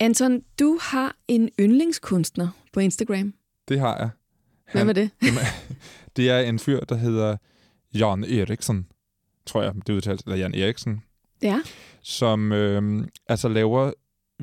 [0.00, 3.34] Anton, du har en yndlingskunstner på Instagram.
[3.68, 4.10] Det har jeg.
[4.72, 5.10] Hvem er det?
[6.16, 7.36] det er en fyr, der hedder
[7.94, 8.86] Jan Eriksen,
[9.46, 11.02] tror jeg, det udtales, eller Jan Eriksen,
[11.42, 11.60] Ja.
[12.02, 13.92] som øh, altså laver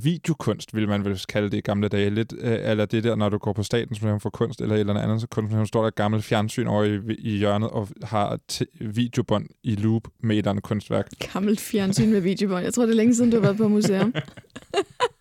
[0.03, 2.09] videokunst, vil man vel kalde det i gamle dage.
[2.09, 4.79] Lidt, øh, eller det der, når du går på Statens Museum for Kunst, eller et
[4.79, 8.39] eller andet så kunst, står der et gammelt fjernsyn over i, i hjørnet, og har
[8.81, 11.09] videobånd i loop med et eller andet kunstværk.
[11.33, 12.63] Gammelt fjernsyn med videobånd.
[12.63, 14.13] Jeg tror, det er længe siden, du har været på museum.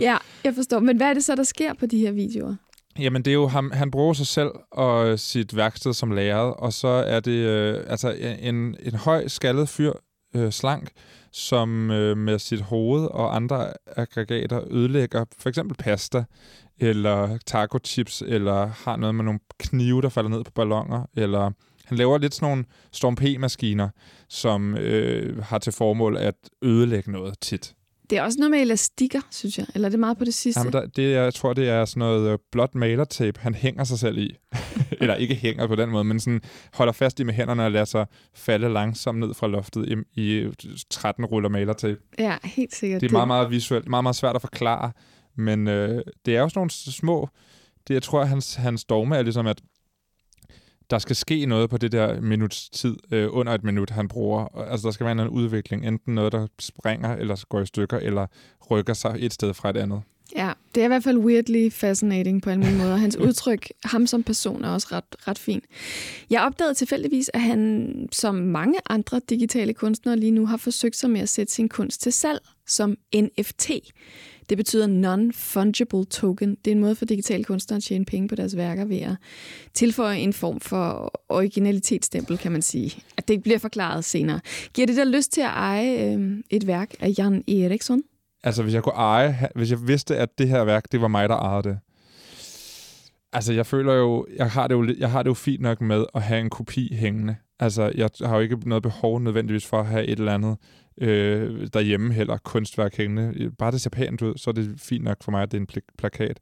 [0.00, 0.80] ja, jeg forstår.
[0.80, 2.54] Men hvad er det så, der sker på de her videoer?
[2.98, 6.72] Jamen, det er jo ham, han bruger sig selv og sit værksted som lærer, og
[6.72, 9.92] så er det øh, altså en, en høj, skaldet fyr,
[10.34, 10.90] øh, slank,
[11.32, 16.24] som øh, med sit hoved og andre aggregater ødelægger for eksempel pasta,
[16.78, 21.50] eller taco chips, eller har noget med nogle knive, der falder ned på ballonger, eller
[21.84, 23.88] han laver lidt sådan nogle Storm P-maskiner,
[24.28, 27.75] som øh, har til formål at ødelægge noget tit.
[28.10, 29.66] Det er også noget med elastikker, synes jeg.
[29.74, 30.60] Eller er det meget på det sidste?
[30.60, 33.98] Jamen, der, det, jeg tror, det er sådan noget øh, blåt malertape, han hænger sig
[33.98, 34.36] selv i.
[35.00, 36.40] Eller ikke hænger på den måde, men sådan
[36.72, 40.50] holder fast i med hænderne og lader sig falde langsomt ned fra loftet i, i
[40.90, 42.00] 13 ruller malertape.
[42.18, 43.00] Ja, helt sikkert.
[43.00, 44.92] Det er meget, meget visuelt, meget, meget svært at forklare,
[45.36, 47.28] men øh, det er jo sådan nogle små...
[47.88, 49.60] Det, jeg tror, hans, hans dogme er ligesom, at
[50.90, 54.58] der skal ske noget på det der minuts tid, øh, under et minut, han bruger.
[54.58, 55.86] Altså, der skal være en udvikling.
[55.86, 58.26] Enten noget, der springer, eller går i stykker, eller
[58.70, 60.02] rykker sig et sted fra et andet.
[60.36, 62.98] Ja, det er i hvert fald weirdly fascinating på en måde.
[62.98, 65.60] Hans udtryk, ham som person, er også ret, ret fin.
[66.30, 71.10] Jeg opdagede tilfældigvis, at han, som mange andre digitale kunstnere lige nu, har forsøgt sig
[71.10, 73.70] med at sætte sin kunst til salg som NFT.
[74.48, 76.56] Det betyder non-fungible token.
[76.64, 79.14] Det er en måde for digitale kunstnere at tjene penge på deres værker ved at
[79.74, 83.02] tilføje en form for originalitetsstempel, kan man sige.
[83.16, 84.40] At det bliver forklaret senere.
[84.74, 88.02] Giver det dig lyst til at eje øh, et værk af Jan Eriksson?
[88.46, 91.28] Altså, hvis jeg kunne eje, hvis jeg vidste, at det her værk, det var mig,
[91.28, 91.78] der ejede det.
[93.32, 96.04] Altså, jeg føler jo, jeg har det jo, jeg har det jo fint nok med
[96.14, 97.36] at have en kopi hængende.
[97.60, 100.56] Altså, jeg har jo ikke noget behov nødvendigvis for at have et eller andet
[101.00, 103.50] øh, derhjemme heller, kunstværk hængende.
[103.58, 105.60] Bare det ser pænt ud, så er det fint nok for mig, at det er
[105.60, 106.40] en pl- plakat.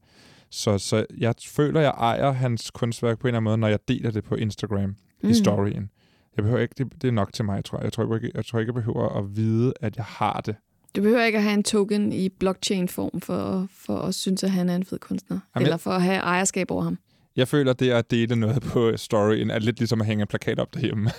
[0.51, 3.79] Så, så jeg føler, jeg ejer hans kunstværk på en eller anden måde, når jeg
[3.89, 5.29] deler det på Instagram mm.
[5.29, 5.91] i storyen.
[6.37, 7.85] Jeg behøver ikke, det, det er nok til mig, tror jeg.
[7.85, 10.57] Jeg tror ikke, jeg tror ikke, jeg behøver at vide, at jeg har det.
[10.97, 14.69] Du behøver ikke at have en token i blockchain-form for, for at synes, at han
[14.69, 15.39] er en fed kunstner.
[15.55, 16.99] Jamen, eller for at have ejerskab over ham.
[17.37, 20.59] Jeg føler, det at dele noget på storyen er lidt ligesom at hænge en plakat
[20.59, 21.11] op derhjemme.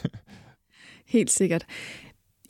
[1.06, 1.66] Helt sikkert.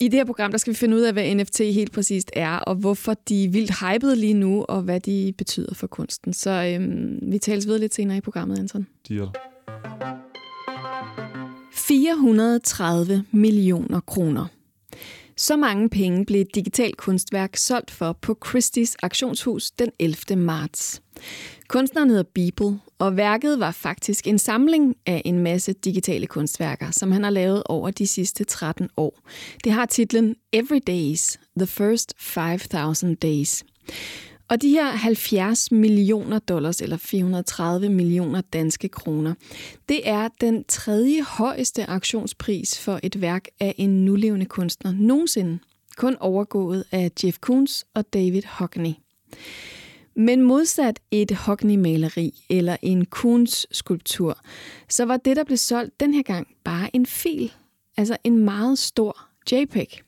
[0.00, 2.56] I det her program, der skal vi finde ud af, hvad NFT helt præcist er,
[2.56, 6.32] og hvorfor de er vildt hypede lige nu, og hvad de betyder for kunsten.
[6.32, 8.86] Så øhm, vi tales videre lidt senere i programmet, Anton.
[9.08, 9.28] Deal.
[11.72, 14.46] 430 millioner kroner.
[15.38, 20.36] Så mange penge blev et digitalt kunstværk solgt for på Christie's auktionshus den 11.
[20.36, 21.02] marts.
[21.68, 27.12] Kunstneren hedder Beeple, og værket var faktisk en samling af en masse digitale kunstværker, som
[27.12, 29.18] han har lavet over de sidste 13 år.
[29.64, 33.64] Det har titlen Every Days, The First 5000 Days.
[34.48, 39.34] Og de her 70 millioner dollars, eller 430 millioner danske kroner,
[39.88, 45.58] det er den tredje højeste auktionspris for et værk af en nulevende kunstner nogensinde.
[45.96, 48.92] Kun overgået af Jeff Koons og David Hockney.
[50.16, 54.40] Men modsat et Hockney-maleri eller en Koons-skulptur,
[54.88, 57.52] så var det, der blev solgt den her gang, bare en fil.
[57.96, 60.05] Altså en meget stor JPEG.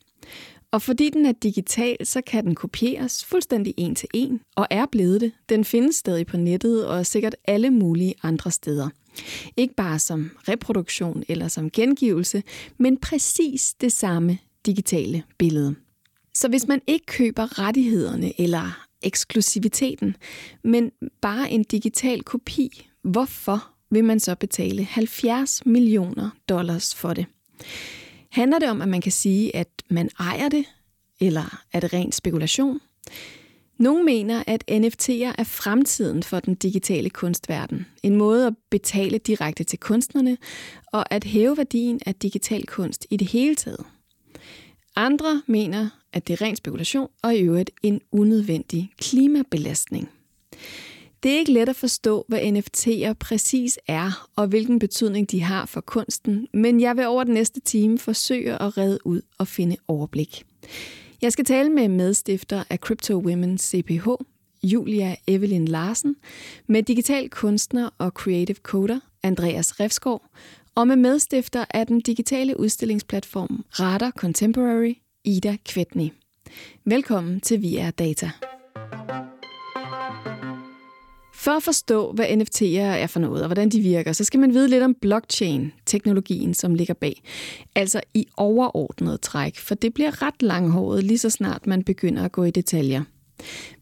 [0.73, 4.87] Og fordi den er digital, så kan den kopieres fuldstændig en til en, og er
[4.87, 5.33] blevet det.
[5.49, 8.89] Den findes stadig på nettet og sikkert alle mulige andre steder.
[9.57, 12.43] Ikke bare som reproduktion eller som gengivelse,
[12.79, 15.75] men præcis det samme digitale billede.
[16.35, 20.17] Så hvis man ikke køber rettighederne eller eksklusiviteten,
[20.65, 20.91] men
[21.21, 27.27] bare en digital kopi, hvorfor vil man så betale 70 millioner dollars for det?
[28.31, 30.65] Handler det om, at man kan sige, at man ejer det,
[31.21, 32.81] eller er det ren spekulation?
[33.79, 37.87] Nogle mener, at NFT'er er fremtiden for den digitale kunstverden.
[38.03, 40.37] En måde at betale direkte til kunstnerne,
[40.93, 43.85] og at hæve værdien af digital kunst i det hele taget.
[44.97, 50.11] Andre mener, at det er ren spekulation og i øvrigt en unødvendig klimabelastning.
[51.23, 55.67] Det er ikke let at forstå, hvad NFT'er præcis er, og hvilken betydning de har
[55.67, 59.77] for kunsten, men jeg vil over den næste time forsøge at redde ud og finde
[59.89, 60.45] overblik.
[61.23, 64.09] Jeg skal tale med medstifter af Crypto Women CPH,
[64.63, 66.17] Julia Evelyn Larsen,
[66.67, 70.23] med digital kunstner og creative coder Andreas Refskov,
[70.75, 74.95] og med medstifter af den digitale udstillingsplatform Radar Contemporary,
[75.25, 76.09] Ida Kvetny.
[76.85, 78.31] Velkommen til VR Data.
[81.39, 84.55] For at forstå, hvad NFT'er er for noget, og hvordan de virker, så skal man
[84.55, 87.23] vide lidt om blockchain-teknologien, som ligger bag.
[87.75, 92.33] Altså i overordnet træk, for det bliver ret langhåret lige så snart man begynder at
[92.33, 93.03] gå i detaljer.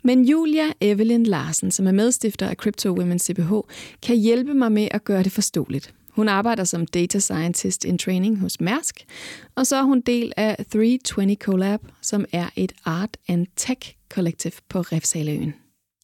[0.04, 3.52] Men Julia Evelyn Larsen, som er medstifter af Crypto Women CPH,
[4.02, 5.94] kan hjælpe mig med at gøre det forståeligt.
[6.10, 9.04] Hun arbejder som data scientist in training hos Mærsk,
[9.54, 14.52] og så er hun del af 320 Collab, som er et art and tech collective
[14.68, 15.54] på Refsaleøen.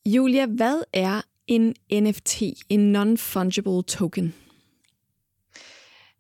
[0.06, 1.20] Julia, hvad er
[1.54, 4.34] en NFT, en non-fungible token?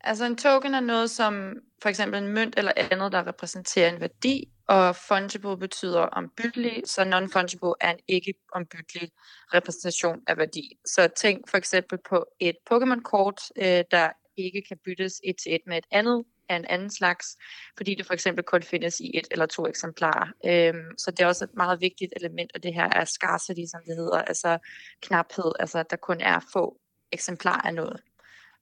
[0.00, 4.00] Altså en token er noget som for eksempel en mønt eller andet, der repræsenterer en
[4.00, 9.10] værdi, og fungible betyder ombyttelig, så non-fungible er en ikke ombyttelig
[9.54, 10.62] repræsentation af værdi.
[10.86, 15.60] Så tænk for eksempel på et Pokémon-kort, øh, der ikke kan byttes et til et
[15.66, 17.36] med et andet af en anden slags,
[17.76, 20.28] fordi det for eksempel kun findes i et eller to eksemplarer.
[20.46, 23.80] Øhm, så det er også et meget vigtigt element, og det her er scarcity, som
[23.86, 24.58] det hedder, altså
[25.02, 26.76] knaphed, altså at der kun er få
[27.12, 28.00] eksemplarer af noget.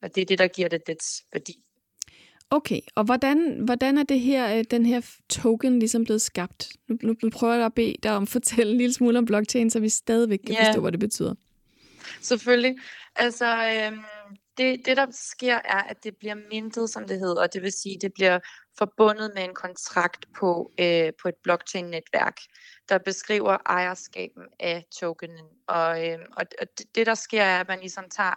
[0.03, 1.55] Og det er det, der giver det dets værdi.
[2.53, 6.69] Okay, og hvordan, hvordan er det her, øh, den her token ligesom blevet skabt?
[6.89, 9.25] Nu, nu, nu prøver jeg at bede dig om at fortælle en lille smule om
[9.25, 10.67] blockchain, så vi stadigvæk kan yeah.
[10.67, 11.35] forstå, hvad det betyder.
[12.21, 12.77] Selvfølgelig.
[13.17, 13.99] Altså, øhm,
[14.61, 17.47] det, det, der sker, er, at det bliver mintet, som det hedder.
[17.47, 18.39] Det vil sige, det bliver
[18.79, 22.37] forbundet med en kontrakt på, øh, på et blockchain-netværk,
[22.89, 25.47] der beskriver ejerskaben af tokenen.
[25.69, 26.45] Og, øh, og
[26.79, 28.35] det, det, der sker, er, at man ligesom tager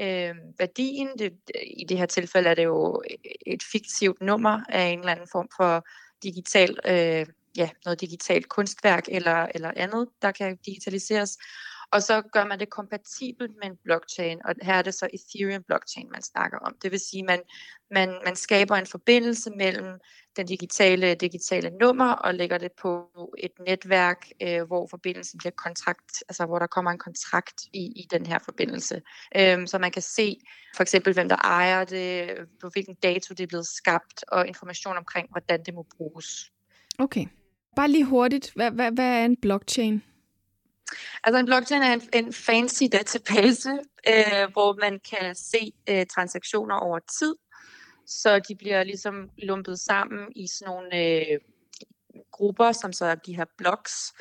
[0.00, 1.08] øh, værdien.
[1.18, 1.32] Det,
[1.64, 3.02] I det her tilfælde er det jo
[3.46, 5.86] et fiktivt nummer af en eller anden form for
[6.22, 7.26] digital, øh,
[7.56, 11.38] ja, noget digitalt kunstværk eller, eller andet, der kan digitaliseres.
[11.92, 15.62] Og så gør man det kompatibelt med en blockchain, og her er det så Ethereum
[15.62, 16.76] blockchain, man snakker om.
[16.82, 17.40] Det vil sige, at man,
[17.90, 19.98] man, man skaber en forbindelse mellem
[20.36, 26.24] den digitale, digitale nummer og lægger det på et netværk, øh, hvor forbindelsen bliver kontrakt,
[26.28, 29.02] altså hvor der kommer en kontrakt i, i den her forbindelse.
[29.36, 30.36] Øhm, så man kan se
[30.76, 34.96] for eksempel, hvem der ejer det, på hvilken dato det er blevet skabt, og information
[34.96, 36.50] omkring, hvordan det må bruges.
[36.98, 37.26] Okay.
[37.76, 40.02] Bare lige hurtigt, hvad, hvad, hvad er en blockchain?
[41.24, 43.70] Altså en blockchain er en, en fancy database,
[44.08, 47.34] øh, hvor man kan se øh, transaktioner over tid,
[48.06, 51.40] så de bliver ligesom lumpet sammen i sådan nogle øh,
[52.30, 54.14] grupper, som så er de her blocks.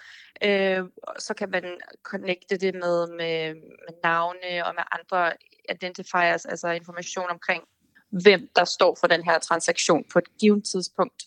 [0.44, 0.84] Øh,
[1.20, 5.32] så kan man connecte det med, med, med navne og med andre
[5.70, 7.64] identifiers, altså information omkring,
[8.10, 11.24] hvem der står for den her transaktion på et givet tidspunkt.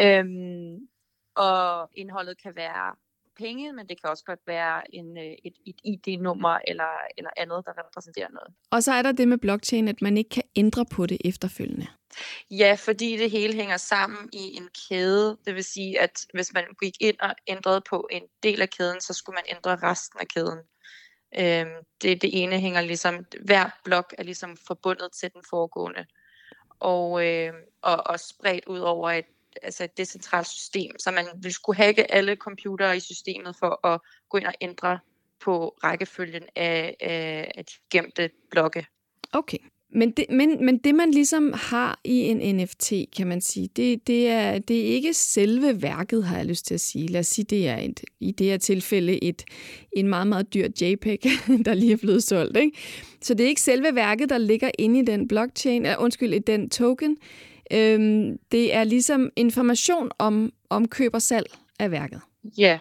[0.00, 0.24] Øh,
[1.34, 2.94] og indholdet kan være
[3.38, 7.62] penge, men det kan også godt være en, øh, et, et ID-nummer eller, eller andet,
[7.66, 8.54] der repræsenterer noget.
[8.70, 11.86] Og så er der det med blockchain, at man ikke kan ændre på det efterfølgende.
[12.50, 15.38] Ja, fordi det hele hænger sammen i en kæde.
[15.44, 19.00] Det vil sige, at hvis man gik ind og ændrede på en del af kæden,
[19.00, 20.58] så skulle man ændre resten af kæden.
[21.38, 26.06] Øhm, det, det ene hænger ligesom, hver blok er ligesom forbundet til den foregående.
[26.80, 27.52] Og, øh,
[27.82, 29.24] og, og spredt ud over et
[29.62, 34.00] altså et decentralt system, så man vil skulle hacke alle computere i systemet for at
[34.28, 34.98] gå ind og ændre
[35.40, 38.86] på rækkefølgen af, af, af de gemte blokke.
[39.32, 39.58] Okay.
[39.92, 44.06] Men det, men, men det, man ligesom har i en NFT, kan man sige, det,
[44.06, 47.06] det, er, det er ikke selve værket, har jeg lyst til at sige.
[47.06, 49.44] Lad os sige, det er et, i det her tilfælde et,
[49.92, 51.22] en meget, meget dyr JPEG,
[51.64, 52.56] der lige er blevet solgt.
[52.56, 52.78] Ikke?
[53.22, 56.38] Så det er ikke selve værket, der ligger inde i den blockchain, eller undskyld, i
[56.38, 57.16] den token.
[57.70, 61.46] Øhm, det er ligesom information om, om køb og salg
[61.78, 62.20] af værket.
[62.58, 62.78] Ja.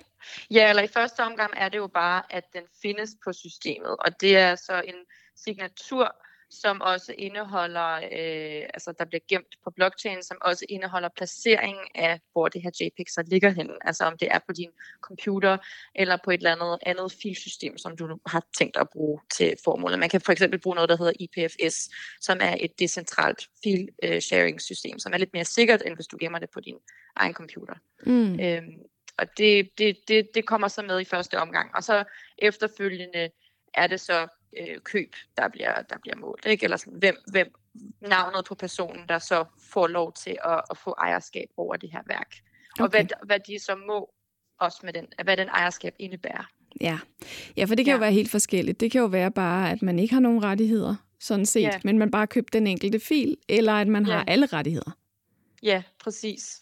[0.51, 4.21] ja, eller i første omgang er det jo bare, at den findes på systemet, og
[4.21, 4.95] det er så en
[5.35, 6.15] signatur,
[6.49, 12.19] som også indeholder, øh, altså der bliver gemt på blockchain, som også indeholder placeringen af,
[12.31, 13.73] hvor det her JPEG så ligger henne.
[13.81, 14.69] Altså om det er på din
[15.01, 15.57] computer,
[15.95, 19.99] eller på et eller andet andet filsystem, som du har tænkt at bruge til formålet.
[19.99, 21.89] Man kan for eksempel bruge noget, der hedder IPFS,
[22.21, 26.49] som er et decentralt fil-sharing-system, som er lidt mere sikkert, end hvis du gemmer det
[26.53, 26.77] på din
[27.15, 27.73] egen computer.
[28.05, 28.39] Mm.
[28.39, 28.73] Øhm,
[29.17, 31.75] og det, det, det, det kommer så med i første omgang.
[31.75, 32.03] Og så
[32.37, 33.29] efterfølgende
[33.73, 34.27] er det så
[34.59, 36.45] øh, køb, der bliver, der bliver målt.
[36.45, 36.63] Ikke?
[36.63, 37.53] Eller sådan, hvem, hvem
[38.01, 42.01] navnet på personen, der så får lov til at, at få ejerskab over det her
[42.07, 42.35] værk.
[42.79, 42.83] Okay.
[42.83, 44.09] Og hvad, hvad de så må,
[44.59, 46.49] også med den, hvad den ejerskab indebærer.
[46.81, 46.99] Ja.
[47.57, 47.95] ja, for det kan ja.
[47.95, 48.79] jo være helt forskelligt.
[48.79, 51.79] Det kan jo være bare, at man ikke har nogen rettigheder, sådan set, ja.
[51.83, 54.13] men man bare købt den enkelte fil, eller at man ja.
[54.13, 54.91] har alle rettigheder.
[55.63, 56.59] Ja, præcis.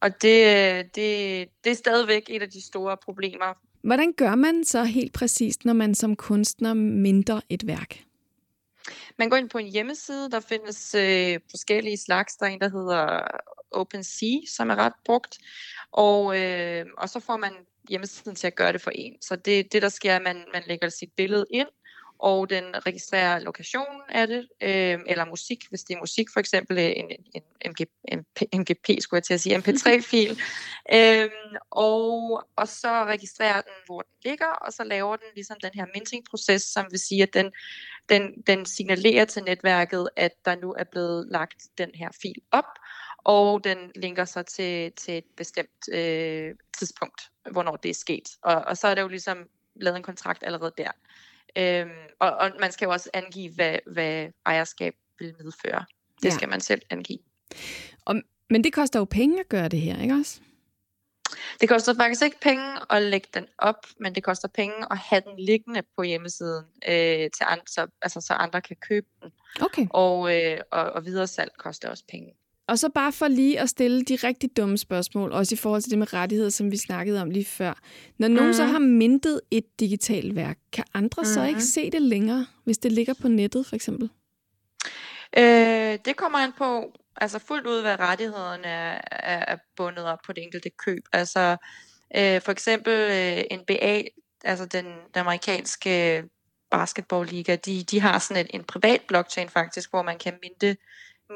[0.00, 4.84] Og det, det, det er stadigvæk et af de store problemer Hvordan gør man så
[4.84, 8.04] helt præcist, når man som kunstner minder et værk?
[9.18, 12.36] Man går ind på en hjemmeside, der findes øh, forskellige slags.
[12.36, 13.20] Der er en, der hedder
[13.70, 15.38] OpenSea, som er ret brugt.
[15.92, 17.52] Og, øh, og så får man
[17.88, 19.16] hjemmesiden til at gøre det for en.
[19.20, 21.68] Så det, det der sker, er, at man, man lægger sit billede ind,
[22.22, 26.78] og den registrerer lokationen af det, øh, eller musik, hvis det er musik, for eksempel
[26.78, 30.40] en, en, en, en MGP, skulle jeg til at sige, MP3-fil,
[30.96, 31.30] øh,
[31.70, 35.86] og, og så registrerer den, hvor den ligger, og så laver den ligesom den her
[35.94, 37.52] minting-proces, som vil sige, at den,
[38.08, 42.78] den, den signalerer til netværket, at der nu er blevet lagt den her fil op,
[43.24, 48.28] og den linker så til, til et bestemt øh, tidspunkt, hvornår det er sket.
[48.42, 49.38] Og, og så er det jo ligesom
[49.74, 50.90] lavet en kontrakt allerede der.
[51.58, 55.84] Øhm, og, og man skal jo også angive, hvad, hvad ejerskab vil medføre.
[56.22, 56.34] Det ja.
[56.34, 57.18] skal man selv angive.
[58.04, 58.14] Og,
[58.50, 60.40] men det koster jo penge at gøre det her, ikke også?
[61.60, 65.22] Det koster faktisk ikke penge at lægge den op, men det koster penge at have
[65.26, 69.32] den liggende på hjemmesiden, øh, til andre, så, altså, så andre kan købe den.
[69.60, 69.86] Okay.
[69.90, 72.32] Og, øh, og, og videre salg koster også penge.
[72.68, 75.90] Og så bare for lige at stille de rigtig dumme spørgsmål, også i forhold til
[75.90, 77.74] det med rettigheder, som vi snakkede om lige før.
[78.18, 78.54] Når nogen mm.
[78.54, 78.72] så mhm.
[78.72, 81.26] har mintet et digitalt værk, kan andre mm.
[81.26, 81.60] så ikke mhm.
[81.60, 84.10] se det længere, hvis det ligger på nettet for eksempel?
[85.38, 89.00] Øh, det kommer an på, altså fuldt ud, hvad rettighederne er,
[89.52, 91.02] er bundet op på det enkelte køb.
[91.12, 91.56] Altså
[92.16, 94.02] øh, for eksempel øh, NBA,
[94.44, 96.24] altså den, den amerikanske
[96.70, 100.76] basketballliga, de, de har sådan et, en privat blockchain faktisk, hvor man kan minte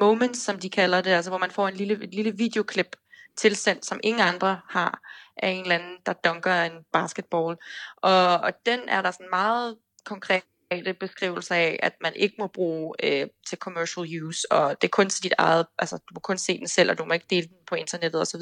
[0.00, 2.96] moments, som de kalder det, altså hvor man får en lille, et lille videoklip
[3.36, 5.00] tilsendt, som ingen andre har,
[5.36, 7.56] af en eller anden, der dunker en basketball.
[7.96, 10.42] Og, og den er der sådan meget konkret
[11.00, 15.08] beskrivelse af, at man ikke må bruge øh, til commercial use, og det er kun
[15.08, 17.46] til dit eget, altså du må kun se den selv, og du må ikke dele
[17.46, 18.40] den på internettet osv.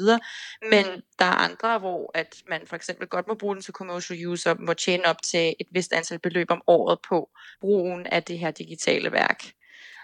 [0.69, 0.85] Men
[1.19, 4.51] der er andre, hvor at man for eksempel godt må bruge den til commercial use,
[4.51, 7.29] og må tjene op til et vist antal beløb om året på
[7.61, 9.43] brugen af det her digitale værk.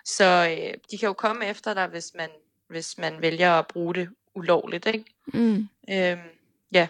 [0.06, 2.30] Så øh, de kan jo komme efter dig, hvis man,
[2.70, 4.88] hvis man vælger at bruge det ulovligt.
[4.88, 5.06] Ikke?
[5.34, 5.68] Mm.
[5.90, 6.20] Øhm,
[6.72, 6.88] ja.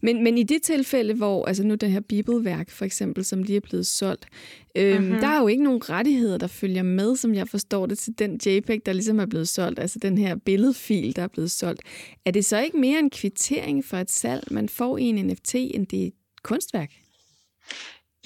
[0.00, 3.56] Men, men i det tilfælde, hvor altså nu det her bibelværk for eksempel, som lige
[3.56, 4.26] er blevet solgt,
[4.74, 5.20] øhm, mm-hmm.
[5.20, 8.40] der er jo ikke nogen rettigheder, der følger med, som jeg forstår det, til den
[8.46, 11.82] JPEG, der ligesom er blevet solgt, altså den her billedfil, der er blevet solgt.
[12.24, 15.54] Er det så ikke mere en kvittering for et salg, man får i en NFT,
[15.54, 16.92] end det er et kunstværk?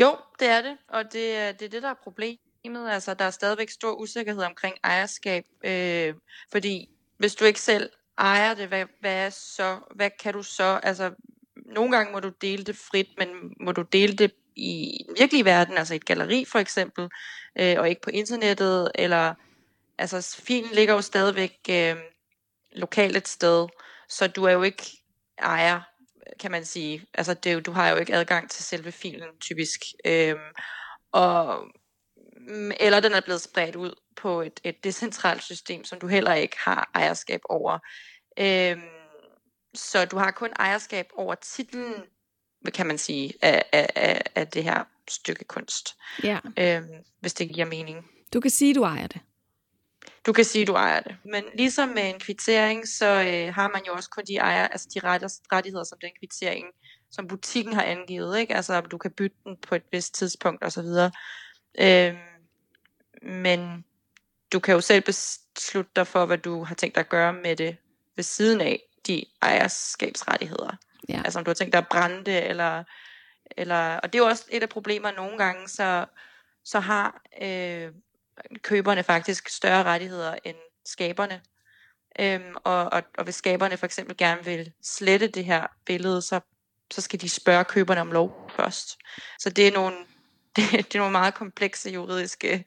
[0.00, 1.12] Jo, det er det, og det,
[1.61, 2.90] det er det, der er problemet problemet.
[2.90, 6.14] Altså, der er stadigvæk stor usikkerhed omkring ejerskab, øh,
[6.52, 6.88] fordi
[7.19, 10.81] hvis du ikke selv ejer det, hvad, hvad, er så, hvad kan du så?
[10.83, 11.14] Altså,
[11.57, 13.28] nogle gange må du dele det frit, men
[13.61, 17.09] må du dele det i virkelige verden, altså i et galeri for eksempel,
[17.59, 19.35] øh, og ikke på internettet, eller
[19.99, 21.97] altså filen ligger jo stadigvæk øh,
[22.73, 23.69] lokalt et sted,
[24.09, 24.87] så du er jo ikke
[25.38, 25.81] ejer,
[26.40, 27.07] kan man sige.
[27.14, 29.81] Altså det, du har jo ikke adgang til selve filen typisk.
[30.04, 30.37] Øh,
[31.12, 31.66] og
[32.81, 36.57] eller den er blevet spredt ud på et, et decentralt system, som du heller ikke
[36.59, 37.79] har ejerskab over.
[38.39, 38.83] Øhm,
[39.75, 41.95] så du har kun ejerskab over titlen,
[42.75, 45.97] kan man sige, af, af, af det her stykke kunst.
[46.25, 46.39] Ja.
[46.59, 46.89] Øhm,
[47.21, 48.07] hvis det giver mening.
[48.33, 49.21] Du kan sige, du ejer det.
[50.27, 51.17] Du kan sige, du ejer det.
[51.25, 54.89] Men ligesom med en kvittering, så øh, har man jo også kun de, ejer, altså
[54.95, 55.01] de
[55.53, 56.67] rettigheder, som den kvittering,
[57.11, 58.39] som butikken har angivet.
[58.39, 58.57] Ikke?
[58.57, 60.87] Altså, du kan bytte den på et vist tidspunkt osv.
[61.81, 62.32] Øhm,
[63.23, 63.85] men
[64.52, 67.57] du kan jo selv beslutte dig for, hvad du har tænkt dig at gøre med
[67.57, 67.76] det
[68.17, 70.76] ved siden af de ejerskabsrettigheder.
[71.09, 71.23] Ja.
[71.25, 72.85] Altså om du har tænkt dig at brænde det, eller,
[73.57, 76.07] eller, og det er jo også et af problemerne nogle gange, så,
[76.64, 77.91] så har øh,
[78.62, 81.41] køberne faktisk større rettigheder end skaberne.
[82.19, 86.41] Øhm, og, og, og hvis skaberne for eksempel gerne vil slette det her billede, så,
[86.93, 88.99] så skal de spørge køberne om lov først.
[89.38, 89.97] Så det er nogle,
[90.57, 92.64] det, det er nogle meget komplekse juridiske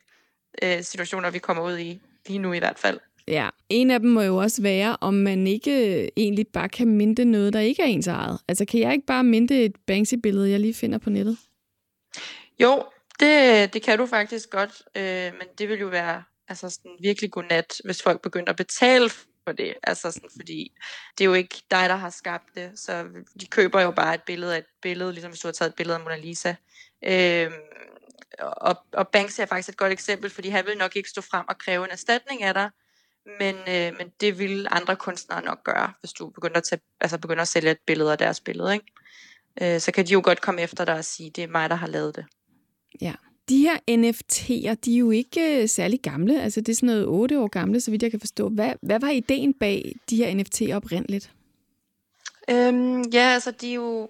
[0.63, 2.99] øh, situationer, vi kommer ud i, lige nu i hvert fald.
[3.27, 6.87] Ja, en af dem må jo også være, om man ikke øh, egentlig bare kan
[6.87, 8.39] minde noget, der ikke er ens eget.
[8.47, 11.37] Altså, kan jeg ikke bare minde et Banksy-billede, jeg lige finder på nettet?
[12.59, 12.83] Jo,
[13.19, 17.31] det, det kan du faktisk godt, øh, men det vil jo være altså sådan virkelig
[17.31, 19.09] godnat, hvis folk begynder at betale
[19.43, 19.73] for det.
[19.83, 20.71] Altså sådan, fordi
[21.17, 23.05] det er jo ikke dig, der har skabt det, så
[23.41, 25.75] de køber jo bare et billede af et billede, ligesom hvis du har taget et
[25.75, 26.55] billede af Mona Lisa.
[27.03, 27.51] Øh,
[28.39, 31.45] og, og Banks er faktisk et godt eksempel, fordi han vil nok ikke stå frem
[31.49, 32.69] og kræve en erstatning af dig,
[33.39, 37.17] men, øh, men det vil andre kunstnere nok gøre, hvis du begynder at, tage, altså
[37.17, 38.73] begynder at sælge et billede af deres billede.
[38.73, 38.85] Ikke?
[39.61, 41.75] Øh, så kan de jo godt komme efter dig og sige, det er mig, der
[41.75, 42.25] har lavet det.
[43.01, 43.13] Ja.
[43.49, 46.41] De her NFT'er, de er jo ikke øh, særlig gamle.
[46.41, 48.49] Altså det er sådan noget 8 år gamle, så vidt jeg kan forstå.
[48.49, 51.31] Hvad, hvad var ideen bag de her NFT'er oprindeligt?
[52.49, 54.09] Øhm, ja, altså de er jo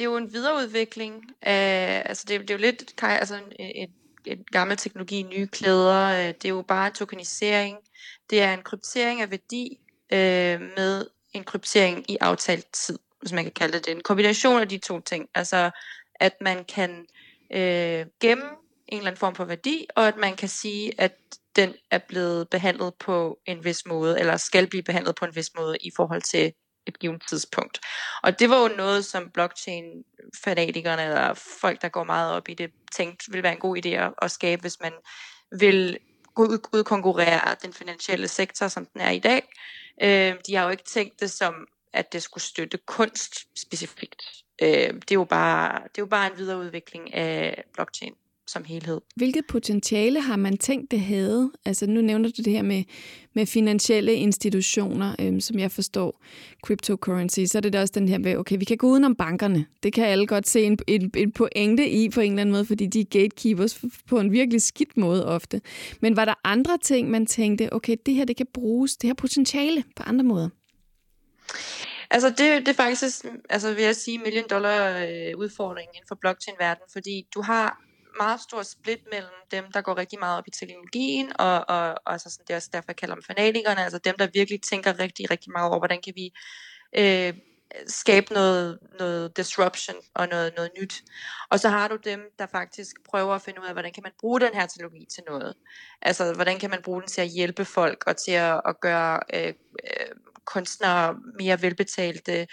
[0.00, 3.88] det er jo en videreudvikling af, altså det, det er jo lidt altså en, en,
[4.26, 7.78] en gammel teknologi, nye klæder, øh, det er jo bare tokenisering,
[8.30, 9.78] det er en kryptering af værdi
[10.12, 12.98] øh, med en kryptering i aftalt tid.
[13.20, 13.94] hvis man kan kalde det det.
[13.94, 15.28] En kombination af de to ting.
[15.34, 15.70] Altså,
[16.14, 17.06] at man kan
[17.52, 18.44] øh, gemme
[18.88, 21.12] en eller anden form for værdi, og at man kan sige, at
[21.56, 25.50] den er blevet behandlet på en vis måde, eller skal blive behandlet på en vis
[25.56, 26.52] måde i forhold til
[26.86, 27.80] et givet tidspunkt.
[28.22, 32.70] Og det var jo noget, som blockchain-fanatikerne, eller folk, der går meget op i det,
[32.92, 34.92] tænkte ville være en god idé at skabe, hvis man
[35.58, 35.98] vil
[36.72, 39.42] udkonkurrere den finansielle sektor, som den er i dag.
[40.02, 41.54] Øh, de har jo ikke tænkt det som,
[41.92, 44.22] at det skulle støtte kunst specifikt.
[44.62, 48.14] Øh, det, er jo bare, det er jo bare en videreudvikling af blockchain
[48.50, 49.00] som helhed.
[49.16, 51.50] Hvilket potentiale har man tænkt, det havde?
[51.64, 52.84] Altså nu nævner du det her med,
[53.34, 56.24] med finansielle institutioner, øhm, som jeg forstår,
[56.64, 59.66] cryptocurrency, så er det da også den her med, okay, vi kan gå udenom bankerne.
[59.82, 62.64] Det kan alle godt se en, en, en pointe i på en eller anden måde,
[62.64, 65.60] fordi de er gatekeepers på en virkelig skidt måde ofte.
[66.00, 69.14] Men var der andre ting, man tænkte, okay, det her det kan bruges, det her
[69.14, 70.48] potentiale på andre måder?
[72.10, 76.14] Altså det, det er faktisk, altså vil jeg sige, million dollar øh, udfordring inden for
[76.14, 80.50] blockchain-verdenen, fordi du har meget stor split mellem dem, der går rigtig meget op i
[80.50, 83.98] teknologien, og, og, og altså sådan, det er også derfor, jeg kalder dem fanatikerne, altså
[83.98, 86.32] dem, der virkelig tænker rigtig, rigtig meget over, hvordan kan vi
[86.96, 87.34] øh,
[87.86, 91.02] skabe noget, noget disruption og noget, noget nyt.
[91.50, 94.12] Og så har du dem, der faktisk prøver at finde ud af, hvordan kan man
[94.20, 95.54] bruge den her teknologi til noget.
[96.02, 99.20] Altså, hvordan kan man bruge den til at hjælpe folk og til at, at gøre
[99.34, 100.10] øh, øh,
[100.46, 102.46] kunstnere mere velbetalte.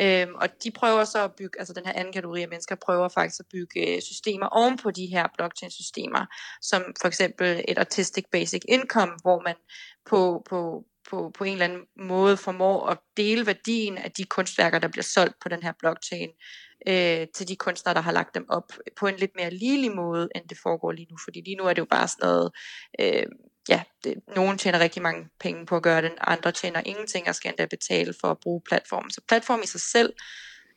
[0.00, 3.08] Øhm, og de prøver så at bygge, altså den her anden kategori af mennesker prøver
[3.08, 6.26] faktisk at bygge øh, systemer oven på de her blockchain-systemer,
[6.62, 9.54] som for eksempel et artistic basic income, hvor man
[10.06, 14.78] på, på, på, på en eller anden måde formår at dele værdien af de kunstværker,
[14.78, 16.30] der bliver solgt på den her blockchain,
[16.88, 20.28] øh, til de kunstnere, der har lagt dem op på en lidt mere ligelig måde,
[20.34, 21.16] end det foregår lige nu.
[21.24, 22.52] Fordi lige nu er det jo bare sådan noget,
[23.00, 23.26] øh,
[23.68, 27.34] ja, det, nogen tjener rigtig mange penge på at gøre det, andre tjener ingenting og
[27.34, 29.10] skal endda betale for at bruge platformen.
[29.10, 30.12] Så platform i sig selv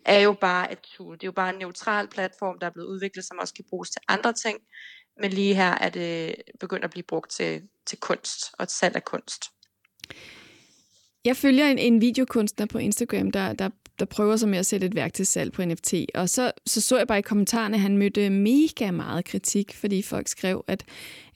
[0.06, 1.16] er jo bare et tool.
[1.16, 3.90] Det er jo bare en neutral platform, der er blevet udviklet, som også kan bruges
[3.90, 4.60] til andre ting.
[5.22, 8.96] Men lige her er det begyndt at blive brugt til, til kunst og til salg
[8.96, 9.44] af kunst.
[11.26, 14.88] Jeg følger en, en videokunstner på Instagram, der, der, der prøver sig med at sætte
[14.88, 15.94] et værk til salg på NFT.
[16.14, 20.02] Og så, så så jeg bare i kommentarerne, at han mødte mega meget kritik, fordi
[20.02, 20.84] folk skrev, at,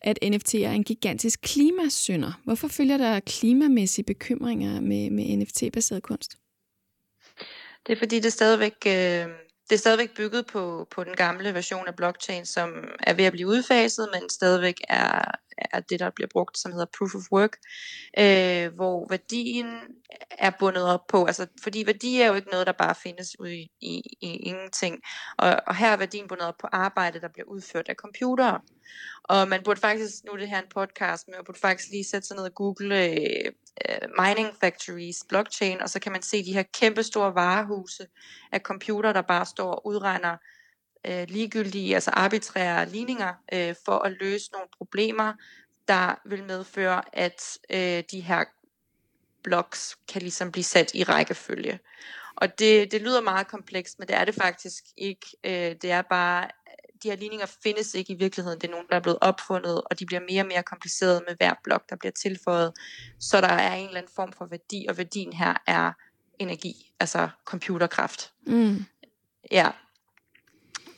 [0.01, 2.41] at NFT er en gigantisk klimasynder.
[2.43, 6.37] Hvorfor følger der klimamæssige bekymringer med, med NFT-baseret kunst?
[7.87, 8.73] Det er fordi, det stadigvæk...
[8.87, 13.25] Øh det er stadigvæk bygget på, på den gamle version af blockchain, som er ved
[13.25, 15.21] at blive udfaset, men stadigvæk er,
[15.57, 17.57] er det, der bliver brugt, som hedder proof of work,
[18.19, 19.79] øh, hvor værdien
[20.31, 23.55] er bundet op på, altså fordi værdi er jo ikke noget, der bare findes ude
[23.55, 24.99] i, i, i ingenting,
[25.37, 28.59] og, og her er værdien bundet op på arbejde, der bliver udført af computere.
[29.29, 32.03] Og man burde faktisk, nu er det her en podcast, men man burde faktisk lige
[32.03, 33.51] sætte sig ned og google øh,
[33.89, 38.07] øh mining factories, blockchain, og så kan man se de her kæmpe store varehuse
[38.51, 40.37] af computer, der bare står og udregner
[41.07, 45.33] øh, ligegyldige, altså arbitrære ligninger, øh, for at løse nogle problemer,
[45.87, 48.43] der vil medføre, at øh, de her
[49.43, 51.79] blocks kan ligesom blive sat i rækkefølge.
[52.35, 55.27] Og det, det lyder meget komplekst, men det er det faktisk ikke.
[55.43, 56.47] Øh, det er bare,
[57.03, 58.59] de her ligninger findes ikke i virkeligheden.
[58.61, 61.35] Det er nogen, der er blevet opfundet, og de bliver mere og mere komplicerede med
[61.37, 62.73] hver blok, der bliver tilføjet.
[63.19, 65.91] Så der er en eller anden form for værdi, og værdien her er
[66.39, 68.31] energi, altså computerkraft.
[68.47, 68.85] Mm.
[69.51, 69.71] Ja,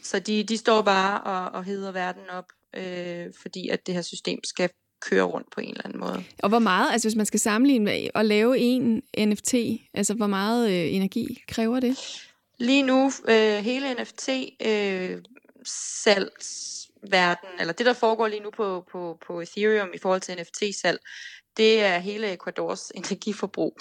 [0.03, 4.01] så de, de står bare og, og hedder verden op, øh, fordi at det her
[4.01, 4.69] system skal
[5.01, 6.23] køre rundt på en eller anden måde.
[6.43, 9.53] Og hvor meget, altså hvis man skal sammenligne og lave en NFT,
[9.93, 11.97] altså hvor meget øh, energi kræver det?
[12.57, 14.29] Lige nu, øh, hele NFT
[14.65, 15.17] øh,
[15.65, 21.00] salgsverden, eller det der foregår lige nu på, på, på Ethereum i forhold til NFT-salg,
[21.58, 23.78] det er hele Ecuadors energiforbrug.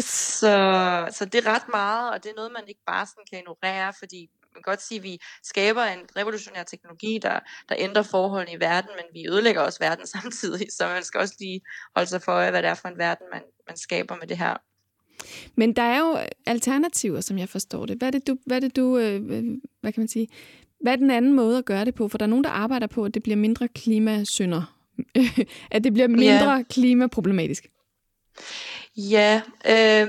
[0.00, 0.54] Så,
[1.10, 3.92] så det er ret meget, og det er noget, man ikke bare sådan kan ignorere,
[3.98, 8.52] fordi man kan godt sige, at vi skaber en revolutionær teknologi, der, der ændrer forholdene
[8.52, 11.60] i verden, men vi ødelægger også verden samtidig, så man skal også lige
[11.96, 14.38] holde sig for øje, hvad det er for en verden, man, man skaber med det
[14.38, 14.56] her.
[15.54, 17.98] Men der er jo alternativer, som jeg forstår det.
[17.98, 19.22] Hvad er det, du, hvad, er det du øh,
[19.80, 20.28] hvad kan man sige,
[20.80, 22.08] hvad er den anden måde at gøre det på?
[22.08, 24.78] For der er nogen, der arbejder på, at det bliver mindre klimasynder.
[25.70, 26.62] at det bliver mindre ja.
[26.70, 27.66] klimaproblematisk.
[28.96, 30.08] Ja, øh,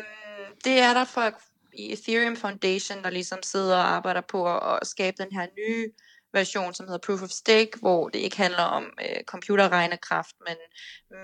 [0.63, 1.35] det er der folk
[1.73, 5.91] i Ethereum Foundation, der ligesom sidder og arbejder på at, at skabe den her nye
[6.33, 10.57] version, som hedder Proof of Stake, hvor det ikke handler om øh, computerregnekraft, men,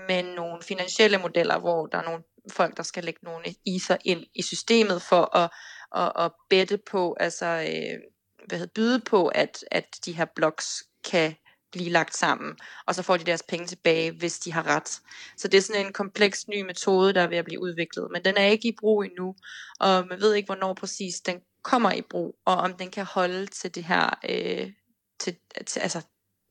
[0.08, 4.24] men nogle finansielle modeller, hvor der er nogle folk, der skal lægge nogle iser ind
[4.34, 5.50] i systemet for at,
[5.96, 8.00] at, at bette på, altså øh,
[8.48, 11.34] hvad hedder, byde på, at, at de her blocks kan
[11.72, 15.00] blive lagt sammen, og så får de deres penge tilbage, hvis de har ret.
[15.36, 18.24] Så det er sådan en kompleks ny metode, der er ved at blive udviklet, men
[18.24, 19.34] den er ikke i brug endnu,
[19.80, 23.46] og man ved ikke, hvornår præcis den kommer i brug, og om den kan holde
[23.46, 24.72] til det her, øh,
[25.20, 26.02] til, til, altså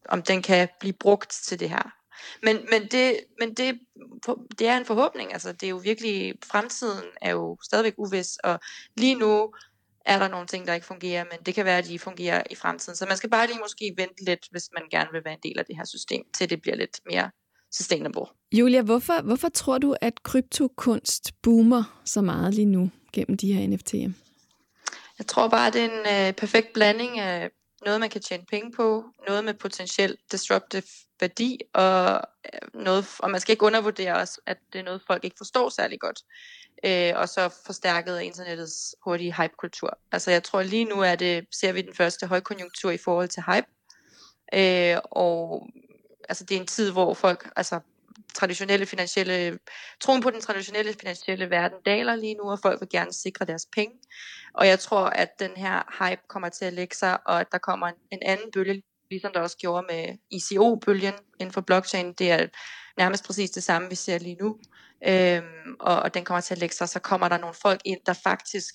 [0.10, 1.99] om den kan blive brugt til det her.
[2.44, 3.80] Men, men, det, men det,
[4.60, 8.60] det er en forhåbning, altså det er jo virkelig, fremtiden er jo stadigvæk uvis, og
[8.98, 9.54] lige nu
[10.06, 12.56] er der nogle ting, der ikke fungerer, men det kan være, at de fungerer i
[12.56, 12.96] fremtiden.
[12.96, 15.60] Så man skal bare lige måske vente lidt, hvis man gerne vil være en del
[15.60, 17.32] af det her system, til det bliver lidt mere
[17.72, 18.26] sustainable.
[18.52, 23.68] Julia, hvorfor, hvorfor tror du, at kryptokunst boomer så meget lige nu gennem de her
[23.68, 24.12] NFT'er?
[25.18, 27.50] Jeg tror bare, det er en øh, perfekt blanding af
[27.86, 30.84] noget, man kan tjene penge på, noget med potentielt disruptive
[31.20, 32.22] værdi, og,
[32.54, 35.70] øh, noget, og man skal ikke undervurdere også, at det er noget, folk ikke forstår
[35.70, 36.22] særlig godt.
[36.84, 39.98] Øh, og så forstærket af internettets hurtige hype-kultur.
[40.12, 43.44] Altså jeg tror lige nu er det, ser vi den første højkonjunktur i forhold til
[43.44, 43.68] hype.
[44.54, 45.70] Øh, og
[46.30, 47.80] altså det er en tid, hvor folk, altså
[48.34, 49.60] traditionelle finansielle,
[50.02, 53.66] troen på den traditionelle finansielle verden daler lige nu, og folk vil gerne sikre deres
[53.76, 53.96] penge.
[54.54, 57.58] Og jeg tror, at den her hype kommer til at lægge sig, og at der
[57.58, 62.14] kommer en, en anden bølge, ligesom der også gjorde med ICO-bølgen inden for blockchain.
[62.14, 62.48] Det er
[62.98, 64.58] nærmest præcis det samme, vi ser lige nu.
[65.08, 68.00] Øhm, og, og den kommer til at lægge sig, så kommer der nogle folk ind,
[68.06, 68.74] der faktisk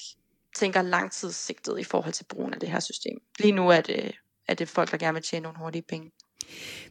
[0.56, 3.18] tænker langtidssigtet i forhold til brugen af det her system.
[3.38, 4.12] Lige nu er det,
[4.48, 6.10] er det folk, der gerne vil tjene nogle hurtige penge.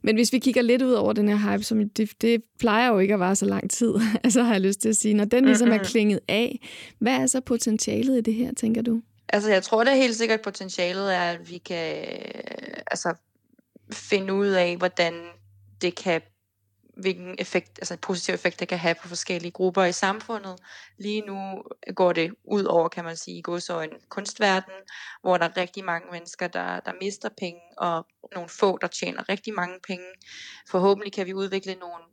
[0.02, 3.00] Men hvis vi kigger lidt ud over den her hype, som det, det plejer jo
[3.00, 5.46] ikke at vare så lang tid, altså har jeg lyst til at sige, når den
[5.46, 6.68] ligesom er klinget af,
[7.00, 9.02] hvad er så potentialet i det her, tænker du?
[9.30, 12.06] Altså jeg tror det er helt sikkert potentialet er, at vi kan
[12.88, 13.14] altså,
[13.96, 15.30] finde ud af, hvordan
[15.82, 16.22] det kan
[16.98, 20.60] hvilken effekt, altså en positiv effekt det kan have på forskellige grupper i samfundet.
[20.98, 21.64] Lige nu
[21.96, 24.74] går det ud over, kan man sige, går så en kunstverden,
[25.22, 29.30] hvor der er rigtig mange mennesker, der, der mister penge, og nogle få, der tjener
[29.30, 30.06] rigtig mange penge.
[30.70, 32.04] Forhåbentlig kan vi udvikle nogle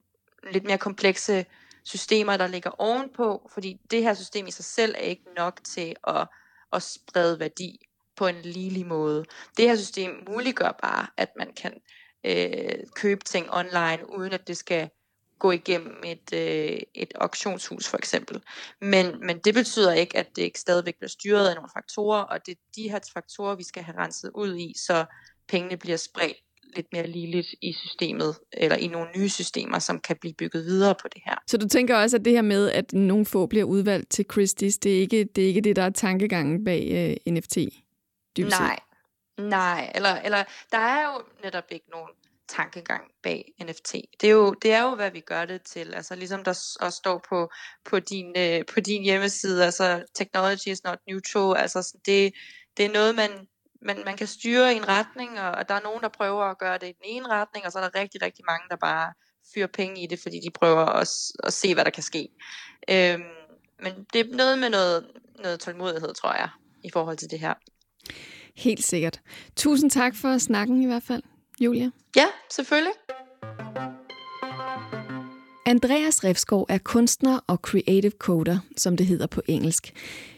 [0.52, 1.46] lidt mere komplekse
[1.84, 5.96] systemer, der ligger ovenpå, fordi det her system i sig selv er ikke nok til
[6.06, 6.28] at,
[6.72, 7.89] at sprede værdi
[8.20, 9.24] på en ligelig måde.
[9.56, 11.72] Det her system muliggør bare, at man kan
[12.24, 14.88] øh, købe ting online, uden at det skal
[15.38, 18.42] gå igennem et, øh, et auktionshus for eksempel.
[18.80, 22.46] Men, men det betyder ikke, at det ikke stadigvæk bliver styret af nogle faktorer, og
[22.46, 25.04] det er de her faktorer, vi skal have renset ud i, så
[25.48, 26.36] pengene bliver spredt
[26.76, 30.94] lidt mere ligeligt i systemet, eller i nogle nye systemer, som kan blive bygget videre
[31.02, 31.34] på det her.
[31.46, 34.78] Så du tænker også, at det her med, at nogle få bliver udvalgt til Christie's,
[34.82, 37.58] det er ikke det, er ikke det der er tankegangen bag øh, NFT?
[38.38, 38.80] Nej,
[39.48, 42.10] Nej, eller, eller der er jo netop ikke nogen
[42.48, 43.92] tankegang bag NFT.
[44.20, 45.94] Det er jo, det er jo hvad vi gør det til.
[45.94, 47.50] Altså ligesom der også står på,
[47.84, 52.32] på, din, øh, på din hjemmeside, altså technology is not neutral, altså det,
[52.76, 53.30] det er noget, man,
[53.82, 56.58] man, man kan styre i en retning, og, og der er nogen, der prøver at
[56.58, 59.12] gøre det i den ene retning, og så er der rigtig, rigtig mange, der bare
[59.54, 61.08] fyrer penge i det, fordi de prøver at,
[61.44, 62.28] at se, hvad der kan ske.
[62.90, 63.22] Øhm,
[63.82, 66.48] men det er noget med noget, noget tålmodighed, tror jeg,
[66.84, 67.54] i forhold til det her.
[68.56, 69.20] Helt sikkert.
[69.56, 71.22] Tusind tak for snakken i hvert fald,
[71.60, 71.90] Julia.
[72.16, 72.92] Ja, selvfølgelig.
[75.66, 79.92] Andreas Refskov er kunstner og creative coder, som det hedder på engelsk.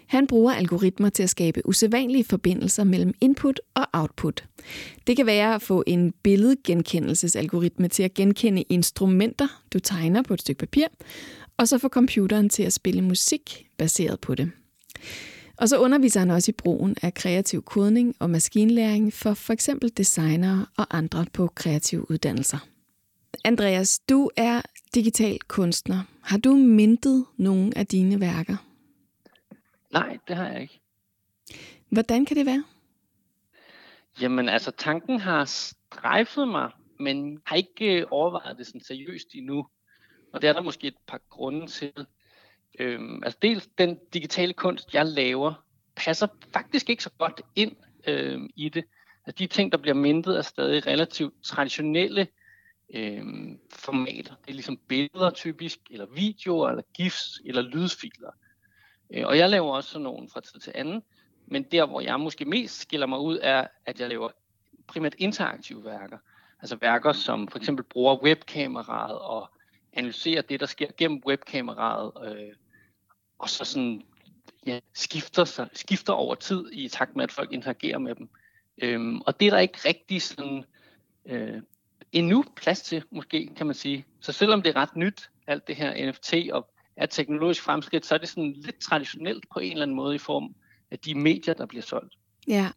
[0.07, 4.45] Han bruger algoritmer til at skabe usædvanlige forbindelser mellem input og output.
[5.07, 10.41] Det kan være at få en billedgenkendelsesalgoritme til at genkende instrumenter, du tegner på et
[10.41, 10.87] stykke papir,
[11.57, 14.51] og så få computeren til at spille musik baseret på det.
[15.57, 19.97] Og så underviser han også i brugen af kreativ kodning og maskinlæring for for eksempel
[19.97, 22.59] designere og andre på kreative uddannelser.
[23.45, 24.63] Andreas, du er
[24.95, 26.03] digital kunstner.
[26.23, 28.57] Har du mintet nogle af dine værker?
[29.93, 30.81] Nej, det har jeg ikke.
[31.89, 32.65] Hvordan kan det være?
[34.21, 39.67] Jamen altså, tanken har strejfet mig, men har ikke øh, overvejet det sådan seriøst endnu.
[40.33, 41.93] Og det er der måske et par grunde til.
[42.79, 45.65] Øhm, altså dels den digitale kunst, jeg laver,
[45.97, 48.85] passer faktisk ikke så godt ind øhm, i det.
[49.27, 52.27] Altså de ting, der bliver mindet, er stadig relativt traditionelle
[52.95, 54.35] øhm, formater.
[54.35, 58.31] Det er ligesom billeder typisk, eller videoer, eller gifs, eller lydfiler.
[59.11, 61.03] Øh, og jeg laver også sådan nogle fra tid til anden.
[61.47, 64.29] Men der, hvor jeg måske mest skiller mig ud, er, at jeg laver
[64.87, 66.19] primært interaktive værker.
[66.61, 69.51] Altså værker, som for eksempel bruger webkameraet og
[69.93, 72.55] analyserer det, der sker gennem webkameraet, øh,
[73.39, 74.03] og så sådan,
[74.67, 78.29] ja, skifter, sig, skifter over tid i takt med, at folk interagerer med dem.
[78.83, 80.65] Øhm, og det er der ikke rigtig sådan,
[81.27, 81.63] øh,
[82.13, 84.05] endnu plads til, måske kan man sige.
[84.21, 88.15] Så selvom det er ret nyt, alt det her NFT og er teknologisk fremskridt, så
[88.15, 90.55] er det sådan lidt traditionelt på en eller anden måde i form
[90.91, 92.15] af de medier, der bliver solgt.
[92.49, 92.69] Ja.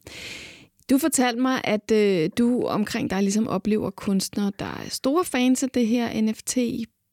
[0.90, 5.64] Du fortalte mig, at øh, du omkring dig ligesom oplever kunstnere, der er store fans
[5.64, 6.58] af det her NFT,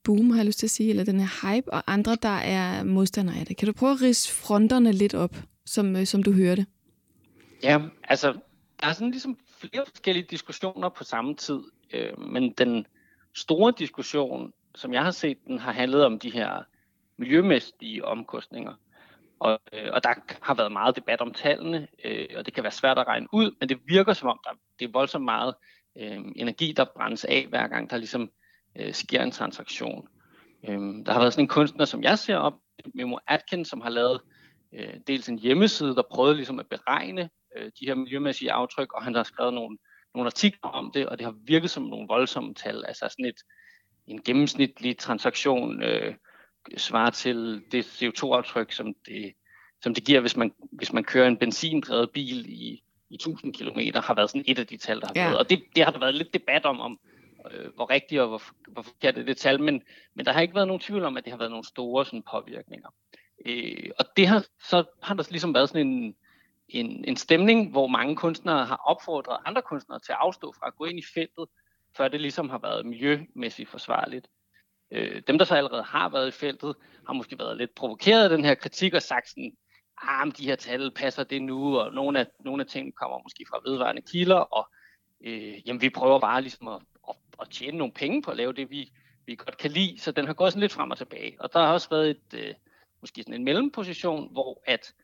[0.04, 2.82] boom, har jeg lyst til at sige, eller den her hype, og andre, der er
[2.84, 3.56] modstandere af det.
[3.56, 5.36] Kan du prøve at rise fronterne lidt op,
[5.66, 6.66] som, øh, som du hørte?
[7.62, 8.32] Ja, altså,
[8.80, 11.60] der er sådan ligesom flere forskellige diskussioner på samme tid,
[11.92, 12.86] øh, men den
[13.34, 16.62] store diskussion, som jeg har set, den har handlet om de her
[17.16, 18.74] miljømæssige omkostninger.
[19.38, 22.72] Og, øh, og der har været meget debat om tallene, øh, og det kan være
[22.72, 25.54] svært at regne ud, men det virker som om, der det er voldsomt meget
[25.96, 28.30] øh, energi, der brændes af, hver gang der ligesom
[28.76, 30.08] øh, sker en transaktion.
[30.68, 32.54] Øh, der har været sådan en kunstner, som jeg ser op,
[32.94, 34.20] Memo Atkins, som har lavet
[34.74, 39.04] øh, dels en hjemmeside, der prøvede ligesom at beregne øh, de her miljømæssige aftryk, og
[39.04, 39.78] han har skrevet nogle,
[40.14, 43.40] nogle artikler om det, og det har virket som nogle voldsomme tal, altså sådan et,
[44.06, 46.14] en gennemsnitlig transaktion øh,
[46.76, 49.32] svarer til det CO2-aftryk, som det,
[49.82, 53.78] som det giver, hvis man, hvis man kører en benzindrevet bil i, i 1000 km,
[53.94, 55.24] har været sådan et af de tal, der har ja.
[55.24, 55.38] været.
[55.38, 56.98] Og det, det har der været lidt debat om, om
[57.50, 59.82] øh, hvor rigtigt og hvor, hvor forkert er det tal, men,
[60.14, 62.22] men der har ikke været nogen tvivl om, at det har været nogle store sådan,
[62.30, 62.88] påvirkninger.
[63.46, 66.14] Øh, og det har, så har der ligesom været sådan en,
[66.68, 70.76] en, en stemning, hvor mange kunstnere har opfordret andre kunstnere til at afstå fra at
[70.76, 71.46] gå ind i feltet,
[71.96, 74.28] før det ligesom har været miljømæssigt forsvarligt.
[74.90, 76.74] Øh, dem, der så allerede har været i feltet,
[77.06, 79.52] har måske været lidt provokeret af den her kritik og sagt sådan,
[80.02, 83.44] ah, de her tal passer det nu, og nogle af, nogle af tingene kommer måske
[83.50, 84.70] fra vedvarende kilder, og
[85.24, 88.52] øh, jamen, vi prøver bare ligesom at, at, at tjene nogle penge på at lave
[88.52, 88.92] det, vi,
[89.26, 91.36] vi godt kan lide, så den har gået sådan lidt frem og tilbage.
[91.40, 92.54] Og der har også været et, øh,
[93.00, 94.94] måske sådan en mellemposition, hvor at,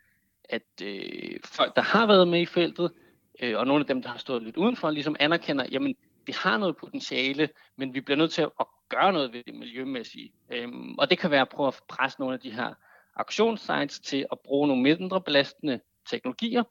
[0.44, 2.92] at øh, folk, der har været med i feltet,
[3.40, 5.94] øh, og nogle af dem, der har stået lidt udenfor, ligesom anerkender, jamen,
[6.26, 10.32] det har noget potentiale, men vi bliver nødt til at gøre noget ved det miljømæssige.
[10.50, 12.74] Øhm, og det kan være at prøve at presse nogle af de her
[13.16, 15.80] auktionssites til at bruge nogle mindre belastende
[16.10, 16.62] teknologier,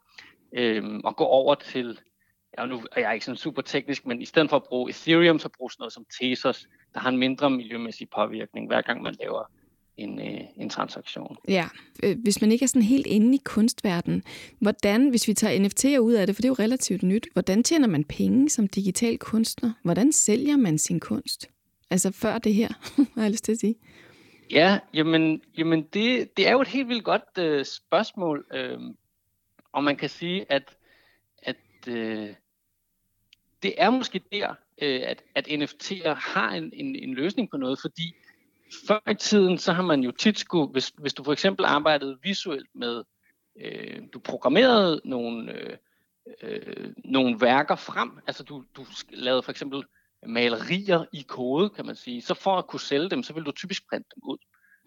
[0.53, 1.99] øhm, og gå over til,
[2.57, 5.39] ja, nu er jeg ikke sådan super teknisk, men i stedet for at bruge Ethereum,
[5.39, 9.51] så bruges noget som Tezos, der har en mindre miljømæssig påvirkning, hver gang man laver
[9.97, 11.37] en, øh, en transaktion.
[11.47, 11.65] Ja,
[12.03, 14.23] øh, hvis man ikke er sådan helt inde i kunstverdenen,
[14.59, 17.63] hvordan, hvis vi tager NFT'er ud af det, for det er jo relativt nyt, hvordan
[17.63, 19.73] tjener man penge som digital kunstner?
[19.83, 21.49] Hvordan sælger man sin kunst?
[21.89, 22.67] Altså før det her,
[23.15, 23.75] har jeg lyst til at sige.
[24.51, 28.79] Ja, jamen, jamen det, det er jo et helt vildt godt øh, spørgsmål, øh,
[29.71, 30.77] og man kan sige, at,
[31.43, 31.55] at
[31.87, 32.29] øh,
[33.63, 34.49] det er måske der,
[34.81, 38.15] øh, at, at NFT'er har en, en, en løsning på noget, fordi
[38.87, 42.17] før i tiden, så har man jo tit skulle, hvis, hvis du for eksempel arbejdede
[42.23, 43.03] visuelt med,
[43.61, 45.77] øh, du programmerede nogle, øh,
[46.41, 49.83] øh, nogle værker frem, altså du, du lavede for eksempel
[50.25, 53.51] malerier i kode, kan man sige, så for at kunne sælge dem, så vil du
[53.51, 54.37] typisk printe dem ud.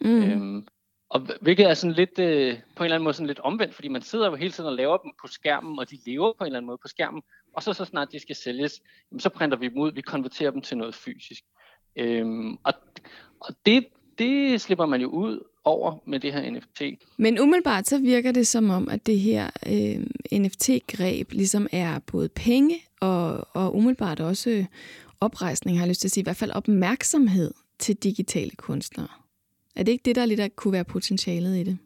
[0.00, 0.22] Mm.
[0.22, 0.66] Øhm,
[1.10, 3.88] og hvilket er sådan lidt, øh, på en eller anden måde sådan lidt omvendt, fordi
[3.88, 6.46] man sidder jo hele tiden og laver dem på skærmen, og de lever på en
[6.46, 8.82] eller anden måde på skærmen, og så så snart de skal sælges,
[9.18, 11.44] så printer vi dem ud, vi konverterer dem til noget fysisk.
[11.96, 12.72] Øhm, og
[13.40, 13.86] og det,
[14.18, 16.82] det slipper man jo ud over med det her NFT.
[17.16, 20.06] Men umiddelbart så virker det som om, at det her øh,
[20.40, 24.64] NFT-greb ligesom er både penge og, og umiddelbart også
[25.20, 29.08] oprejsning, har jeg lyst til at sige, i hvert fald opmærksomhed til digitale kunstnere.
[29.76, 31.78] Er det ikke det, der lidt der kunne være potentialet i det?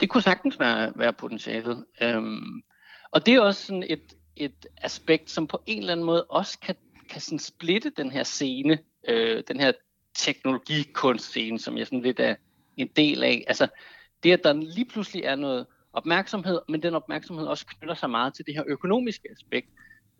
[0.00, 1.84] Det kunne sagtens være, være potentialet.
[2.02, 2.62] Øhm,
[3.10, 6.58] og det er også sådan et, et aspekt, som på en eller anden måde også
[6.58, 6.74] kan,
[7.10, 9.72] kan sådan splitte den her scene, øh, den her
[10.14, 12.34] teknologikunstscene, som jeg sådan lidt er
[12.76, 13.44] en del af.
[13.46, 13.68] Altså
[14.22, 18.34] det, at der lige pludselig er noget opmærksomhed, men den opmærksomhed også knytter sig meget
[18.34, 19.68] til det her økonomiske aspekt.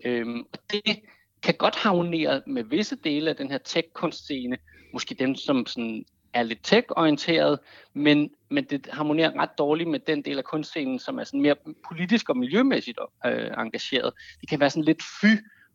[0.04, 1.00] Øhm, og det
[1.42, 4.56] kan godt harmonere med visse dele af den her tech-kunstscene,
[4.92, 6.04] måske dem, som sådan
[6.34, 7.58] er lidt tech-orienteret,
[7.94, 11.56] men, men det harmonerer ret dårligt med den del af kunstscenen, som er sådan mere
[11.88, 14.12] politisk og miljømæssigt øh, engageret.
[14.40, 15.26] Det kan være sådan lidt fy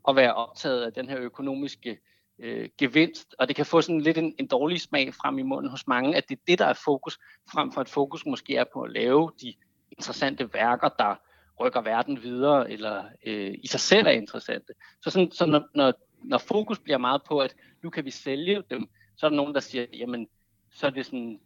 [0.07, 1.99] at være optaget af den her økonomiske
[2.39, 5.71] øh, gevinst, og det kan få sådan lidt en, en dårlig smag frem i munden
[5.71, 7.17] hos mange, at det er det, der er fokus,
[7.51, 9.53] frem for at fokus måske er på at lave de
[9.91, 11.15] interessante værker, der
[11.59, 14.73] rykker verden videre, eller øh, i sig selv er interessante.
[15.01, 18.63] Så, sådan, så når, når, når fokus bliver meget på, at nu kan vi sælge
[18.69, 20.27] dem, så er der nogen, der siger, jamen,
[20.75, 21.39] så er det sådan,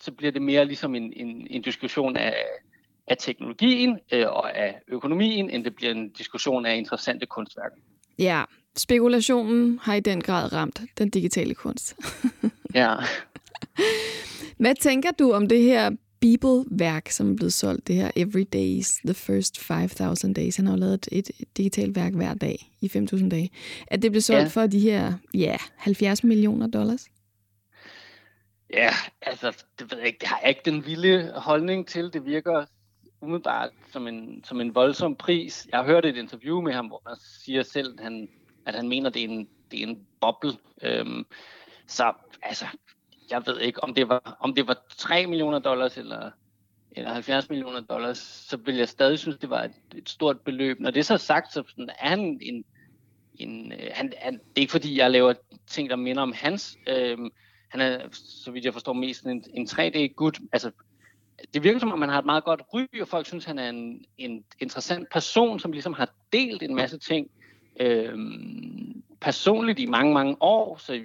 [0.00, 2.34] så bliver det mere ligesom en, en, en diskussion af,
[3.06, 7.76] af teknologien øh, og af økonomien, end det bliver en diskussion af interessante kunstværker.
[8.18, 8.44] Ja,
[8.76, 11.96] spekulationen har i den grad ramt den digitale kunst.
[12.74, 12.96] ja.
[14.56, 18.92] Hvad tænker du om det her Bibel-værk, som er blevet solgt, det her Every Days,
[18.92, 20.56] The First 5.000 Days.
[20.56, 23.50] Han har jo lavet et, et digitalt værk hver dag i 5.000 dage.
[23.86, 24.60] At det blev solgt ja.
[24.60, 27.06] for de her, ja, 70 millioner dollars?
[28.72, 28.90] Ja,
[29.22, 30.18] altså, det ved jeg ikke.
[30.18, 32.12] Det har jeg ikke den vilde holdning til.
[32.12, 32.64] Det virker
[33.20, 35.68] umiddelbart som en, som en voldsom pris.
[35.72, 38.28] Jeg har hørt et interview med ham, hvor han siger selv, at han,
[38.66, 40.52] at han mener, at det er en, det er en boble.
[40.82, 41.26] Øhm,
[41.86, 42.66] så altså,
[43.30, 46.30] jeg ved ikke, om det var, om det var 3 millioner dollars eller,
[46.92, 50.80] eller 70 millioner dollars, så vil jeg stadig synes, det var et, et stort beløb.
[50.80, 52.64] Når det er så sagt, så sådan, er han en,
[53.34, 55.34] en øh, han, han, det er ikke fordi, jeg laver
[55.66, 56.76] ting, der minder om hans.
[56.88, 57.30] Øhm,
[57.70, 60.38] han er, så vidt jeg forstår, mest en, en 3D-gut.
[60.52, 60.70] Altså,
[61.54, 63.68] det virker som om, man har et meget godt ry, og folk synes, han er
[63.68, 67.30] en, en interessant person, som ligesom har delt en masse ting
[67.80, 71.00] øhm, personligt i mange, mange år, så,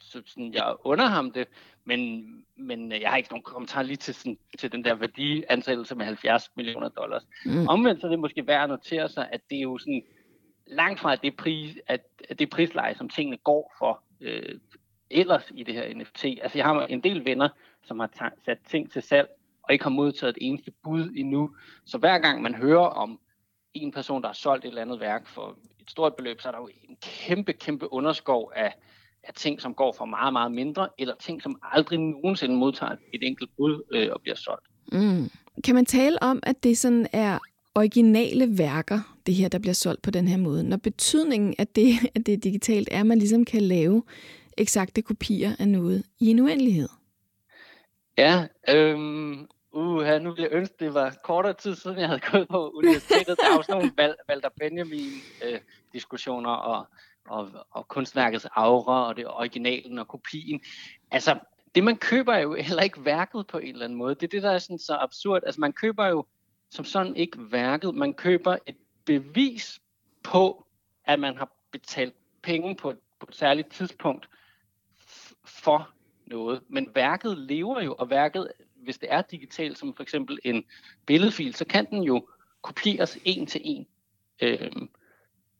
[0.00, 1.48] så sådan, jeg under ham det,
[1.84, 2.24] men,
[2.56, 6.50] men jeg har ikke nogen kommentar lige til, sådan, til den der værdiansættelse med 70
[6.56, 7.22] millioner dollars.
[7.44, 7.68] Mm.
[7.68, 10.02] Omvendt så er det måske værd at notere sig, at det er jo sådan
[10.66, 14.58] langt fra det, pris, at, at det prisleje, som tingene går for øh,
[15.10, 16.24] ellers i det her NFT.
[16.24, 17.48] Altså jeg har en del venner,
[17.82, 19.28] som har sat ting til salg,
[19.62, 21.50] og ikke har modtaget et eneste bud endnu.
[21.84, 23.20] Så hver gang man hører om
[23.74, 26.52] en person, der har solgt et eller andet værk for et stort beløb, så er
[26.52, 28.74] der jo en kæmpe, kæmpe underskov af,
[29.22, 33.22] af ting, som går for meget, meget mindre, eller ting, som aldrig nogensinde modtager et
[33.22, 34.66] enkelt bud øh, og bliver solgt.
[34.92, 35.30] Mm.
[35.64, 37.38] Kan man tale om, at det sådan er
[37.74, 41.92] originale værker, det her, der bliver solgt på den her måde, når betydningen af det,
[42.14, 44.02] at det er digitalt, er, at man ligesom kan lave
[44.60, 46.88] eksakte kopier af noget i en uendelighed?
[48.18, 52.48] Ja, øhm, uh, nu vil jeg ønske, det var kortere tid siden, jeg havde gået
[52.48, 53.36] på universitetet.
[53.38, 56.86] Der er også nogle Val- Walter Benjamin-diskussioner øh, og,
[57.28, 60.60] og, og kunstværkets aura og det originalen og kopien.
[61.10, 61.38] Altså,
[61.74, 64.14] det man køber er jo heller ikke værket på en eller anden måde.
[64.14, 65.42] Det er det, der er sådan så absurd.
[65.46, 66.26] Altså, man køber jo
[66.70, 67.94] som sådan ikke værket.
[67.94, 69.80] Man køber et bevis
[70.22, 70.66] på,
[71.04, 74.28] at man har betalt penge på et, på et særligt tidspunkt
[75.44, 75.90] for
[76.26, 76.60] noget.
[76.68, 80.64] Men værket lever jo, og værket, hvis det er digitalt, som for eksempel en
[81.06, 82.28] billedfil, så kan den jo
[82.62, 83.86] kopieres en til en.
[84.42, 84.90] Øhm,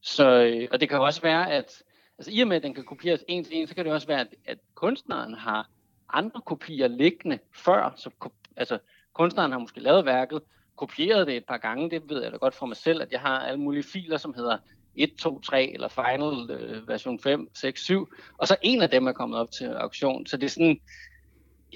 [0.01, 1.83] så, øh, og det kan også være, at
[2.19, 4.07] altså, i og med, at den kan kopieres en til en, så kan det også
[4.07, 5.71] være, at, at kunstneren har
[6.09, 7.95] andre kopier liggende før.
[7.97, 8.11] Så,
[8.57, 8.79] altså,
[9.13, 10.41] kunstneren har måske lavet værket,
[10.77, 13.21] kopieret det et par gange, det ved jeg da godt fra mig selv, at jeg
[13.21, 14.59] har alle mulige filer, som hedder
[14.97, 19.07] 1, 2, 3 eller Final øh, version 5, 6, 7, og så en af dem
[19.07, 20.27] er kommet op til auktion.
[20.27, 20.81] Så det er sådan,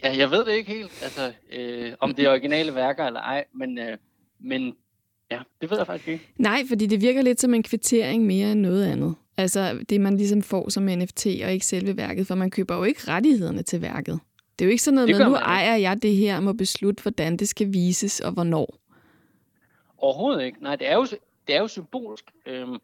[0.03, 3.45] ja, jeg ved det ikke helt, altså, øh, om det er originale værker eller ej,
[3.53, 3.99] men, øh,
[4.41, 4.75] men
[5.31, 6.29] ja, det ved jeg faktisk ikke.
[6.39, 9.15] Nej, fordi det virker lidt som en kvittering mere end noget andet.
[9.37, 12.85] Altså det, man ligesom får som NFT, og ikke selve værket, for man køber jo
[12.85, 14.21] ikke rettighederne til værket.
[14.59, 17.03] Det er jo ikke sådan noget med, nu ejer jeg det her, og må beslutte,
[17.03, 18.79] hvordan det skal vises og hvornår.
[19.99, 20.63] Overhovedet ikke.
[20.63, 21.07] Nej, det er jo,
[21.47, 22.25] det er jo symbolsk.
[22.47, 22.77] Øhm,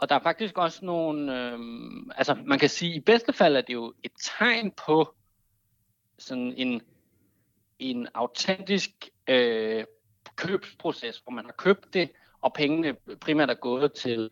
[0.00, 1.58] og der er faktisk også nogle, øh,
[2.16, 5.14] altså man kan sige, i bedste fald er det jo et tegn på
[6.18, 6.82] sådan en,
[7.78, 8.90] en autentisk
[9.28, 9.84] øh,
[10.36, 12.10] købsproces, hvor man har købt det,
[12.40, 14.30] og pengene primært er gået til,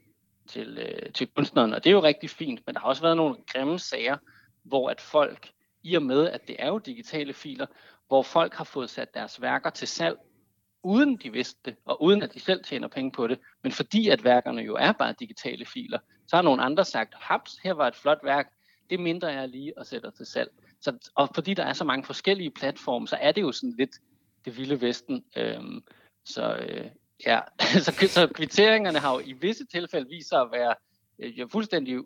[0.48, 3.16] til, øh, til kunstneren, og det er jo rigtig fint, men der har også været
[3.16, 4.16] nogle grimme sager,
[4.62, 5.50] hvor at folk,
[5.82, 7.66] i og med at det er jo digitale filer,
[8.08, 10.18] hvor folk har fået sat deres værker til salg
[10.88, 13.38] uden de vidste det, og uden at de selv tjener penge på det.
[13.62, 17.58] Men fordi at værkerne jo er bare digitale filer, så har nogle andre sagt, haps,
[17.64, 18.52] her var et flot værk,
[18.90, 20.50] det mindre jeg lige og sætter til salg.
[20.80, 23.90] Så, og fordi der er så mange forskellige platforme, så er det jo sådan lidt
[24.44, 25.24] det vilde vesten.
[25.36, 25.82] Øhm,
[26.24, 26.86] så øh,
[27.26, 27.40] ja,
[27.84, 30.74] så, så kvitteringerne har jo i visse tilfælde vist sig at være
[31.18, 31.98] øh, fuldstændig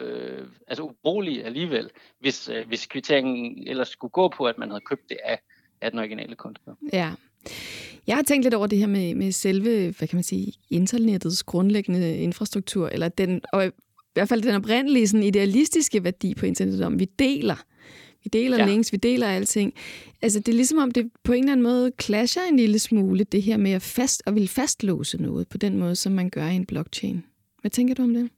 [0.00, 4.84] øh, altså ubrugelige alligevel, hvis, øh, hvis kvitteringen ellers skulle gå på, at man havde
[4.86, 5.40] købt det af,
[5.80, 6.74] af den originale kunstner.
[6.92, 7.12] Ja.
[8.06, 11.42] Jeg har tænkt lidt over det her med, med selve, hvad kan man sige, internettets
[11.42, 13.70] grundlæggende infrastruktur, eller den, og i
[14.14, 17.64] hvert fald den oprindelige sådan idealistiske værdi på internettet om, vi deler.
[18.24, 18.66] Vi deler ja.
[18.66, 19.74] links, vi deler alting.
[20.22, 23.24] Altså, det er ligesom om, det på en eller anden måde clasher en lille smule,
[23.24, 26.46] det her med at fast, og vil fastlåse noget på den måde, som man gør
[26.46, 27.24] i en blockchain.
[27.60, 28.30] Hvad tænker du om det?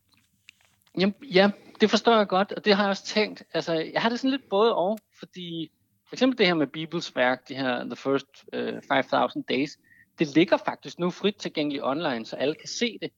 [0.98, 3.42] Jamen, ja, det forstår jeg godt, og det har jeg også tænkt.
[3.54, 5.70] Altså, jeg har det sådan lidt både og, fordi
[6.06, 9.78] for eksempel det her med Bibels værk, det her The First øh, uh, 5000 Days,
[10.18, 13.10] det ligger faktisk nu frit tilgængeligt online, så alle kan se det.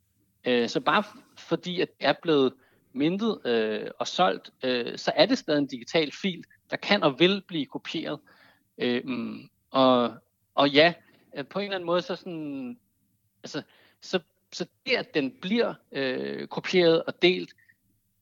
[0.48, 1.02] Uh, så bare
[1.38, 2.52] fordi at det er blevet
[2.92, 7.20] mintet uh, og solgt, uh, så er det stadig en digital fil, der kan og
[7.20, 8.20] vil blive kopieret.
[8.82, 9.38] Uh,
[9.70, 10.14] og,
[10.54, 10.94] og ja,
[11.50, 12.78] på en eller anden måde, så sådan,
[13.42, 13.62] altså,
[14.00, 14.20] så,
[14.52, 17.50] så det, at den bliver uh, kopieret og delt,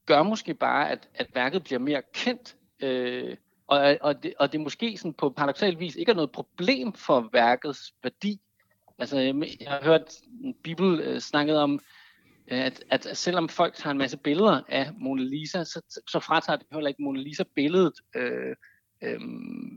[0.06, 2.56] gør måske bare, at, at værket bliver mere kendt.
[2.82, 3.36] Uh,
[3.66, 7.28] og, og, det, og det måske sådan på paradoxal vis ikke er noget problem for
[7.32, 8.40] værkets værdi.
[8.98, 9.18] Altså,
[9.60, 10.14] jeg har hørt
[10.62, 11.80] Bibel øh, snakket om,
[12.48, 16.56] øh, at, at selvom folk tager en masse billeder af Mona Lisa, så, så fratager
[16.56, 18.56] det heller ikke Mona Lisa billedet øh,
[19.02, 19.20] øh,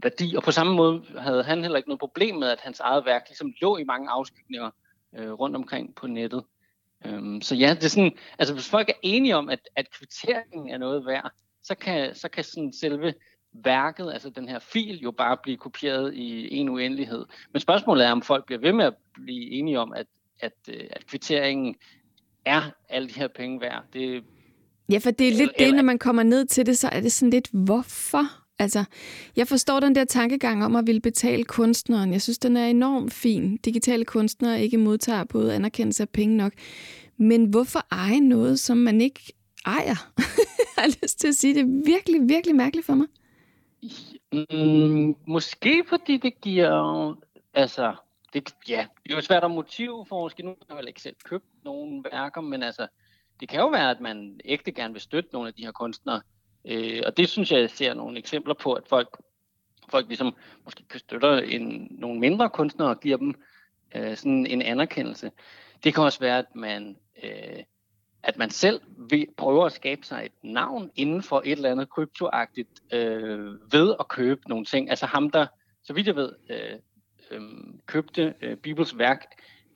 [0.03, 0.35] værdi.
[0.35, 3.23] Og på samme måde havde han heller ikke noget problem med, at hans eget værk
[3.27, 4.69] ligesom lå i mange afskygninger
[5.15, 6.43] øh, rundt omkring på nettet.
[7.05, 10.69] Øhm, så ja, det er sådan, altså hvis folk er enige om, at, at kvitteringen
[10.69, 11.31] er noget værd,
[11.63, 13.13] så kan, så kan sådan selve
[13.53, 17.25] værket, altså den her fil, jo bare blive kopieret i en uendelighed.
[17.53, 20.07] Men spørgsmålet er, om folk bliver ved med at blive enige om, at,
[20.39, 21.75] at, øh, at kvitteringen
[22.45, 23.83] er alle de her penge værd.
[23.93, 24.23] Det,
[24.91, 26.99] ja, for det er lidt eller, det, når man kommer ned til det, så er
[27.01, 28.23] det sådan lidt, hvorfor?
[28.59, 28.83] Altså,
[29.35, 32.13] jeg forstår den der tankegang om at ville betale kunstneren.
[32.13, 33.57] Jeg synes, den er enormt fin.
[33.57, 36.53] Digitale kunstnere ikke modtager både anerkendelse af penge nok.
[37.17, 39.33] Men hvorfor eje noget, som man ikke
[39.65, 40.11] ejer?
[40.75, 43.07] jeg har lyst til at sige, det er virkelig, virkelig mærkeligt for mig.
[44.31, 47.15] Mm, måske fordi det giver,
[47.53, 47.95] altså,
[48.33, 50.43] det, ja, det er jo svært at motivforske.
[50.43, 52.87] Nu har jeg ikke selv købt nogen værker, men altså,
[53.39, 56.21] det kan jo være, at man ægte gerne vil støtte nogle af de her kunstnere.
[56.65, 59.17] Øh, og det synes jeg, jeg ser nogle eksempler på, at folk,
[59.89, 63.35] folk ligesom måske støtter en, nogle mindre kunstnere og giver dem
[63.95, 65.31] øh, sådan en anerkendelse.
[65.83, 67.63] Det kan også være, at man, øh,
[68.23, 71.89] at man selv vil prøve at skabe sig et navn inden for et eller andet
[71.89, 74.89] kryptoagtigt øh, ved at købe nogle ting.
[74.89, 75.47] Altså ham, der,
[75.83, 76.79] så vidt jeg ved, øh,
[77.31, 77.41] øh,
[77.85, 79.25] købte øh, Bibels værk,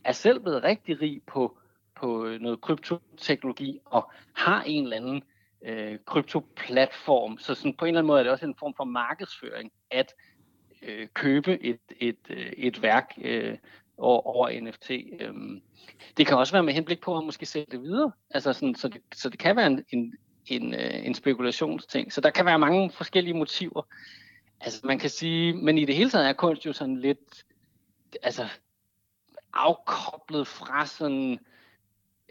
[0.04, 1.58] er selv blevet rigtig rig på,
[1.96, 5.24] på noget kryptoteknologi og har en eller anden
[5.66, 7.38] øh, kryptoplatform.
[7.38, 10.14] Så sådan på en eller anden måde er det også en form for markedsføring at
[10.82, 13.58] øh, købe et, et, øh, et værk øh,
[14.04, 14.92] over, over NFT.
[15.20, 15.62] Øhm,
[16.18, 18.12] det kan også være med henblik på at måske sælge det videre.
[18.30, 20.14] Altså sådan, så, det, så det kan være en, en,
[20.46, 22.14] en, øh, en spekulationsting.
[22.14, 23.82] Så der kan være mange forskellige motiver.
[24.62, 27.44] Altså man kan sige, men i det hele taget er kunst jo sådan lidt
[28.24, 28.48] altså,
[29.54, 31.40] afkoblet fra sådan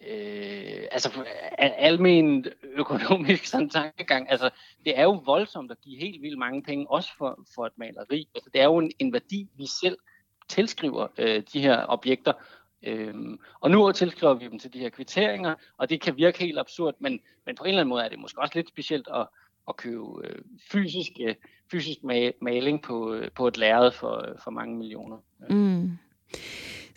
[0.08, 1.24] øh, altså
[1.58, 4.50] almen økonomisk sådan tankegang, altså
[4.84, 8.28] det er jo voldsomt at give helt vildt mange penge, også for, for et maleri.
[8.34, 9.98] Altså, det er jo en, en værdi, vi selv
[10.52, 12.32] tilskriver øh, de her objekter,
[12.82, 16.58] Øhm, og nu tilskriver vi dem til de her kvitteringer, og det kan virke helt
[16.58, 19.26] absurd, men, men på en eller anden måde er det måske også lidt specielt at,
[19.68, 20.38] at købe øh,
[20.72, 21.34] fysisk, øh,
[21.70, 21.98] fysisk
[22.42, 25.18] maling på, øh, på et lærred for, for mange millioner.
[25.50, 25.90] Mm.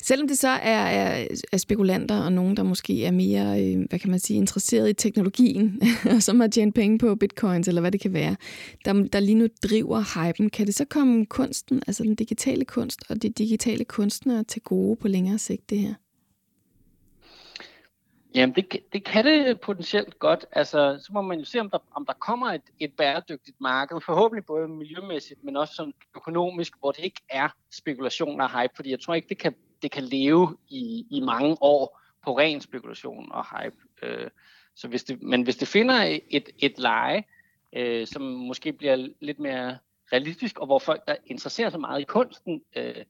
[0.07, 3.99] Selvom det så er, er, er spekulanter og nogen, der måske er mere, øh, hvad
[3.99, 5.81] kan man sige, interesseret i teknologien,
[6.15, 8.35] og som har tjent penge på bitcoins, eller hvad det kan være,
[8.85, 13.03] der, der lige nu driver hypen, kan det så komme kunsten, altså den digitale kunst
[13.09, 15.93] og de digitale kunstnere til gode på længere sigt, det her?
[18.35, 20.45] Jamen, det, det kan det potentielt godt.
[20.51, 24.01] Altså, så må man jo se, om der, om der kommer et, et bæredygtigt marked,
[24.01, 28.91] forhåbentlig både miljømæssigt, men også sådan økonomisk, hvor det ikke er spekulation og hype, fordi
[28.91, 33.31] jeg tror ikke, det kan det kan leve i, i mange år på ren spekulation
[33.31, 33.75] og hype.
[34.03, 34.29] Øh,
[34.75, 37.23] så hvis det, men hvis det finder et, et leje,
[37.75, 39.77] øh, som måske bliver lidt mere
[40.13, 43.05] realistisk, og hvor folk, der interesserer sig meget i kunsten, øh,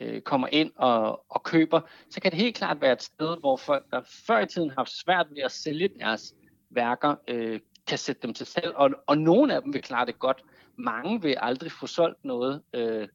[0.00, 3.56] øh, kommer ind og, og køber, så kan det helt klart være et sted, hvor
[3.56, 6.34] folk, der før i tiden har haft svært ved at sælge deres
[6.70, 10.18] værker, øh, kan sætte dem til salg, og, og nogle af dem vil klare det
[10.18, 10.42] godt.
[10.76, 13.08] Mange vil aldrig få solgt noget, øh,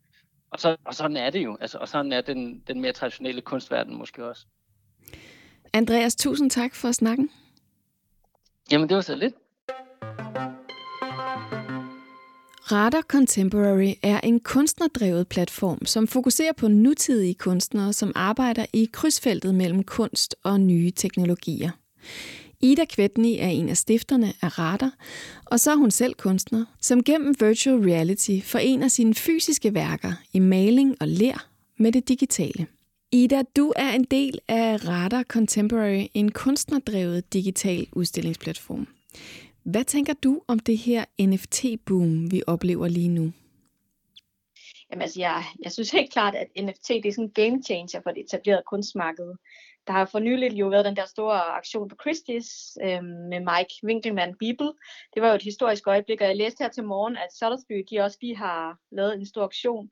[0.52, 1.58] og, så, og sådan er det jo.
[1.62, 4.46] Altså, og sådan er den, den mere traditionelle kunstverden måske også.
[5.74, 7.30] Andreas, tusind tak for snakken.
[8.72, 9.34] Jamen, det var så lidt.
[12.72, 19.56] Radar Contemporary er en kunstnerdrevet platform, som fokuserer på nutidige kunstnere, som arbejder i krydsfeltet
[19.56, 21.72] mellem kunst og nye teknologier.
[22.62, 24.94] Ida Kvetni er en af stifterne af Radar,
[25.46, 30.40] og så er hun selv kunstner, som gennem virtual reality forener sine fysiske værker i
[30.40, 31.48] maling og ler
[31.78, 32.68] med det digitale.
[33.12, 38.88] Ida, du er en del af Radar Contemporary, en kunstnerdrevet digital udstillingsplatform.
[39.64, 43.32] Hvad tænker du om det her NFT-boom, vi oplever lige nu?
[44.92, 48.02] Jamen altså, jeg, jeg synes helt klart, at NFT det er sådan en game changer
[48.04, 49.34] for det etablerede kunstmarked.
[49.88, 53.74] Der har for nylig jo været den der store aktion på Christie's øh, med Mike
[53.84, 54.72] Winkelmann Bibel.
[55.14, 58.00] Det var jo et historisk øjeblik, og jeg læste her til morgen, at Sotheby's de
[58.00, 59.92] også lige har lavet en stor aktion.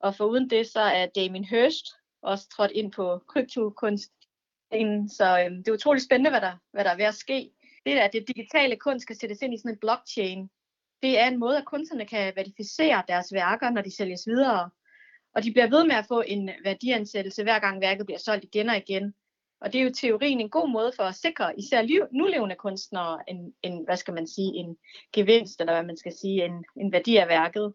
[0.00, 1.86] Og for uden det, så er Damien Hirst
[2.22, 4.12] også trådt ind på kryptokunst.
[5.08, 7.50] Så øh, det er utroligt spændende, hvad der, hvad der er ved at ske.
[7.86, 10.50] Det er, at det digitale kunst skal sættes ind i sådan en blockchain.
[11.02, 14.70] Det er en måde, at kunstnerne kan verificere deres værker, når de sælges videre.
[15.34, 18.68] Og de bliver ved med at få en værdiansættelse, hver gang værket bliver solgt igen
[18.68, 19.14] og igen.
[19.60, 23.18] Og det er jo teorien en god måde for at sikre især liv, nulevende kunstnere
[23.28, 24.76] en, en, hvad skal man sige, en
[25.12, 27.74] gevinst, eller hvad man skal sige, en, en værdi af værket.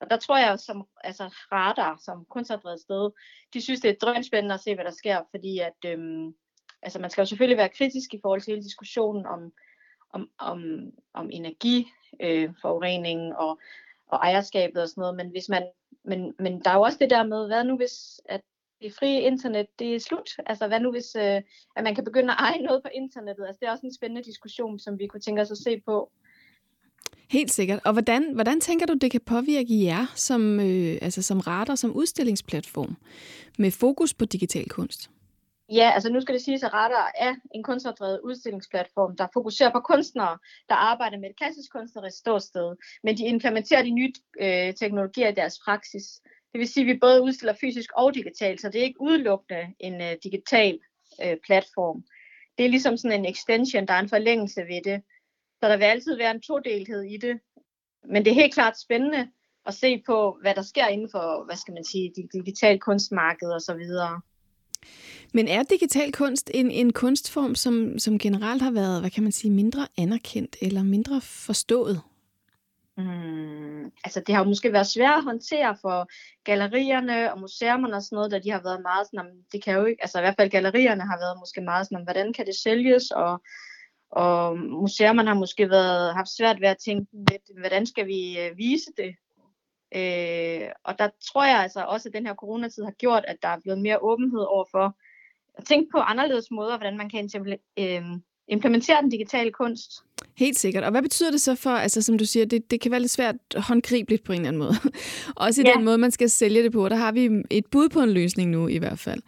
[0.00, 3.10] Og der tror jeg, som altså, radar, som kunstnerdrevet sted,
[3.54, 6.34] de synes, det er drønspændende at se, hvad der sker, fordi at, øhm,
[6.82, 9.52] altså, man skal jo selvfølgelig være kritisk i forhold til hele diskussionen om,
[10.10, 13.60] om, om, om energiforurening øh, og
[14.12, 15.70] og ejerskabet og sådan noget, men hvis man,
[16.04, 18.40] men, men der er jo også det der med, hvad nu hvis, at
[18.82, 20.30] det frie internet, det er slut?
[20.46, 21.40] Altså hvad nu hvis, øh,
[21.76, 23.44] at man kan begynde at eje noget på internettet?
[23.46, 26.10] Altså det er også en spændende diskussion, som vi kunne tænke os at se på.
[27.30, 27.80] Helt sikkert.
[27.84, 31.96] Og hvordan, hvordan tænker du, det kan påvirke jer som, øh, altså som radar, som
[31.96, 32.96] udstillingsplatform
[33.58, 35.10] med fokus på digital kunst?
[35.72, 39.80] Ja, altså nu skal det siges, at Radar er en kunstnerdrevet udstillingsplatform, der fokuserer på
[39.80, 45.28] kunstnere, der arbejder med et klassisk kunstnerisk ståsted, men de implementerer de nye øh, teknologier
[45.28, 46.20] i deres praksis.
[46.52, 49.74] Det vil sige, at vi både udstiller fysisk og digitalt, så det er ikke udelukkende
[49.80, 50.78] en øh, digital
[51.24, 52.04] øh, platform.
[52.58, 55.02] Det er ligesom sådan en extension, der er en forlængelse ved det.
[55.60, 57.40] Så der vil altid være en todelhed i det.
[58.08, 59.28] Men det er helt klart spændende
[59.66, 63.48] at se på, hvad der sker inden for, hvad skal man sige, det digitale kunstmarked
[63.48, 64.20] og så videre.
[65.34, 69.32] Men er digital kunst en, en kunstform, som, som generelt har været, hvad kan man
[69.32, 72.00] sige, mindre anerkendt eller mindre forstået?
[73.02, 76.08] Mm, altså det har jo måske været svært at håndtere for
[76.44, 79.84] gallerierne og museerne og sådan noget, da de har været meget sådan, det kan jo
[79.84, 83.10] ikke, altså i hvert fald gallerierne har været måske meget sådan, hvordan kan det sælges,
[83.10, 83.42] og,
[84.10, 88.56] og museerne har måske været, haft svært ved at tænke lidt, hvordan skal vi øh,
[88.56, 89.14] vise det?
[89.96, 93.48] Øh, og der tror jeg altså også, at den her coronatid har gjort, at der
[93.48, 94.96] er blevet mere åbenhed overfor
[95.58, 97.30] at tænke på anderledes måder, hvordan man kan
[97.78, 98.02] øh,
[98.52, 99.90] implementere den digitale kunst.
[100.36, 100.84] Helt sikkert.
[100.84, 103.12] Og hvad betyder det så for, altså som du siger, det, det kan være lidt
[103.12, 104.74] svært håndgribeligt på en eller anden måde.
[105.36, 105.72] Også i ja.
[105.72, 106.88] den måde, man skal sælge det på.
[106.88, 109.22] Der har vi et bud på en løsning nu i hvert fald.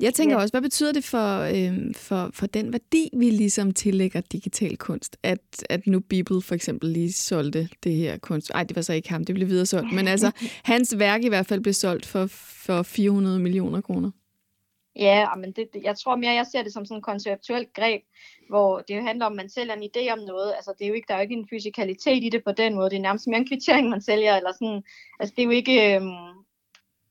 [0.00, 0.42] Jeg tænker ja.
[0.42, 5.16] også, hvad betyder det for, øh, for, for den værdi, vi ligesom tillægger digital kunst?
[5.22, 8.50] At, at nu Bibel for eksempel lige solgte det her kunst.
[8.54, 9.92] Ej, det var så ikke ham, det blev videre solgt.
[9.92, 10.30] Men altså,
[10.64, 12.26] hans værk i hvert fald blev solgt for,
[12.66, 14.10] for 400 millioner kroner.
[15.00, 18.02] Ja, ah, men det, jeg tror mere, jeg ser det som sådan et konceptuelt greb,
[18.48, 20.52] hvor det jo handler om, at man sælger en idé om noget.
[20.56, 22.74] Altså, det er jo ikke, der er jo ikke en fysikalitet i det på den
[22.74, 22.90] måde.
[22.90, 24.36] Det er nærmest mere en kvittering, man sælger.
[24.36, 24.82] Eller sådan.
[25.20, 25.94] Altså, det er jo ikke...
[25.94, 26.44] Øhm,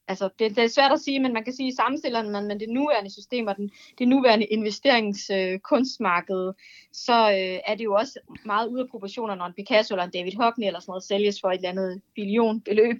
[0.07, 2.69] altså, det, det, er svært at sige, men man kan sige, sammenstiller man med det
[2.69, 6.53] nuværende system og den, det nuværende investeringskunstmarked, øh,
[6.93, 10.11] så øh, er det jo også meget ude af proportioner, når en Picasso eller en
[10.11, 12.97] David Hockney eller sådan noget sælges for et eller andet billion beløb.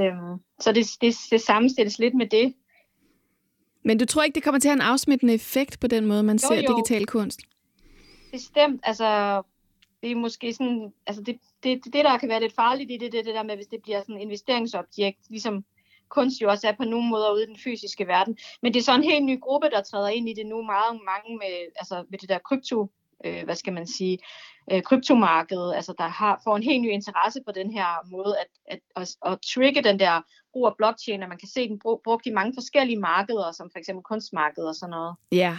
[0.00, 2.54] øhm, så det, det, det sammenstilles lidt med det.
[3.82, 6.22] Men du tror ikke, det kommer til at have en afsmittende effekt på den måde,
[6.22, 6.76] man jo, ser jo.
[6.76, 7.40] digital kunst?
[8.32, 8.80] Bestemt.
[8.82, 9.42] Altså,
[10.02, 13.12] det er måske sådan, altså det, det, det, der kan være lidt farligt i det,
[13.12, 15.64] det, det der med, hvis det bliver sådan et investeringsobjekt, ligesom
[16.08, 18.38] kunst jo også er på nogle måder ude i den fysiske verden.
[18.62, 20.62] Men det er så en helt ny gruppe, der træder ind i det nu.
[20.62, 22.90] Meget mange med, altså med det der krypto,
[23.24, 24.18] øh, hvad skal man sige,
[24.72, 28.46] øh, kryptomarkedet, altså der har, får en helt ny interesse på den her måde at,
[28.66, 30.20] at, at, at trigge den der
[30.52, 33.78] brug af blockchain, at man kan se den brugt i mange forskellige markeder, som for
[33.78, 35.14] eksempel kunstmarkedet og sådan noget.
[35.32, 35.58] Ja,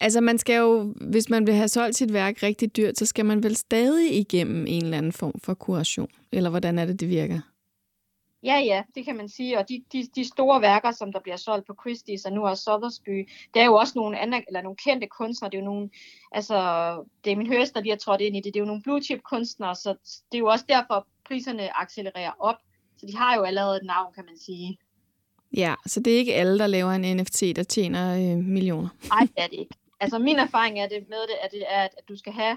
[0.00, 3.26] altså man skal jo, hvis man vil have solgt sit værk rigtig dyrt, så skal
[3.26, 7.08] man vel stadig igennem en eller anden form for kuration, eller hvordan er det, det
[7.08, 7.40] virker?
[8.42, 9.58] Ja, ja, det kan man sige.
[9.58, 12.62] Og de, de, de store værker, som der bliver solgt på Christie's og nu også
[12.62, 15.50] Sothersby, det er jo også nogle, andre, eller nogle kendte kunstnere.
[15.50, 15.90] Det er jo nogle,
[16.32, 16.56] altså,
[17.24, 18.54] det er min høster, de har trådt ind i det.
[18.54, 19.94] Det er jo nogle blue chip kunstnere, så
[20.32, 22.56] det er jo også derfor, priserne accelererer op.
[22.98, 24.78] Så de har jo allerede et navn, kan man sige.
[25.56, 28.88] Ja, så det er ikke alle, der laver en NFT, der tjener øh, millioner.
[29.14, 29.74] Nej, det er det ikke.
[30.00, 32.56] Altså min erfaring er det med det, at, det er, at du skal have,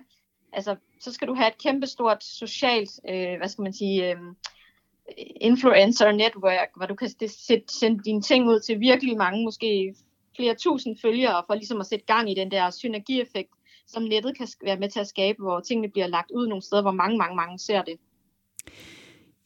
[0.53, 4.17] altså så skal du have et kæmpestort socialt, øh, hvad skal man sige, øh,
[5.41, 7.10] influencer network, hvor du kan
[7.68, 9.95] sende dine ting ud til virkelig mange, måske
[10.36, 13.49] flere tusind følgere, for ligesom at sætte gang i den der synergieffekt,
[13.88, 16.82] som nettet kan være med til at skabe, hvor tingene bliver lagt ud nogle steder,
[16.82, 17.95] hvor mange, mange, mange ser det.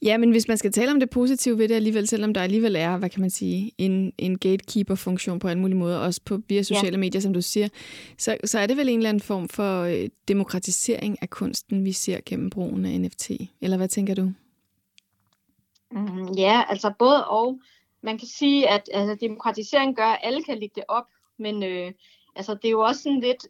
[0.02, 2.76] Ja, men hvis man skal tale om det positive ved det alligevel, selvom der alligevel
[2.76, 6.62] er, hvad kan man sige, en, en gatekeeper-funktion på en mulig måde, også på via
[6.62, 6.98] sociale ja.
[6.98, 7.68] medier, som du siger,
[8.18, 11.92] så, så er det vel en eller anden form for øh, demokratisering af kunsten, vi
[11.92, 13.30] ser gennem brugen af NFT.
[13.60, 14.32] Eller hvad tænker du?
[15.90, 17.60] Mm, ja, altså både og.
[18.00, 21.04] Man kan sige, at altså, demokratisering gør, at alle kan lægge det op,
[21.36, 21.92] men øh,
[22.36, 23.46] altså, det er jo også sådan lidt,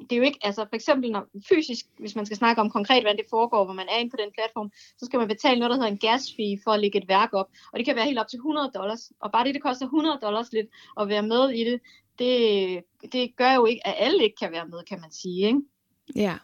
[0.00, 3.02] det er jo ikke, altså for eksempel når, fysisk, hvis man skal snakke om konkret,
[3.02, 5.70] hvordan det foregår, hvor man er inde på den platform, så skal man betale noget,
[5.70, 8.04] der hedder en gas fee for at lægge et værk op, og det kan være
[8.04, 10.66] helt op til 100 dollars, og bare det, det koster 100 dollars lidt
[11.00, 11.80] at være med i det,
[12.18, 15.60] det, det gør jo ikke, at alle ikke kan være med, kan man sige, ikke?
[16.16, 16.38] Ja.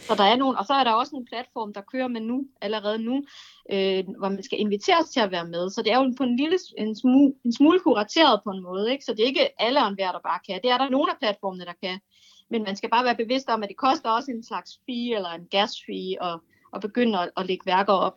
[0.00, 2.46] Så der er nogen, og så er der også en platform, der kører med nu,
[2.60, 3.24] allerede nu,
[3.72, 5.70] øh, hvor man skal inviteres til at være med.
[5.70, 8.92] Så det er jo på en lille en smule, en smule kurateret på en måde,
[8.92, 9.04] ikke?
[9.04, 10.60] Så det er ikke alle og enhver, der bare kan.
[10.62, 11.98] Det er der nogle af platformene, der kan.
[12.50, 15.30] Men man skal bare være bevidst om, at det koster også en slags fee eller
[15.30, 16.40] en gas fee at,
[16.74, 18.16] at begynde at, at lægge værker op.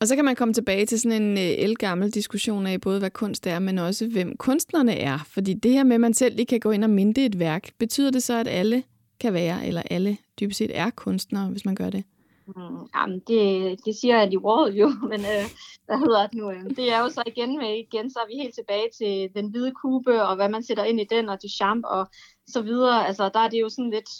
[0.00, 3.10] Og så kan man komme tilbage til sådan en øh, elgammel diskussion af både, hvad
[3.10, 5.18] kunst er, men også hvem kunstnerne er.
[5.26, 7.70] Fordi det her med, at man selv lige kan gå ind og minde et værk,
[7.78, 8.82] betyder det så, at alle
[9.20, 12.04] kan være, eller alle dybest set er kunstnere, hvis man gør det?
[12.46, 15.44] Mm, jamen, det, det siger Andy Warhol jo, men øh,
[15.86, 16.50] hvad hedder det nu?
[16.50, 19.50] Øh, det er jo så igen med, igen, så er vi helt tilbage til den
[19.50, 22.06] hvide kube, og hvad man sætter ind i den, og Duchamp og
[22.46, 23.06] så videre.
[23.06, 24.10] Altså, der er det jo sådan lidt,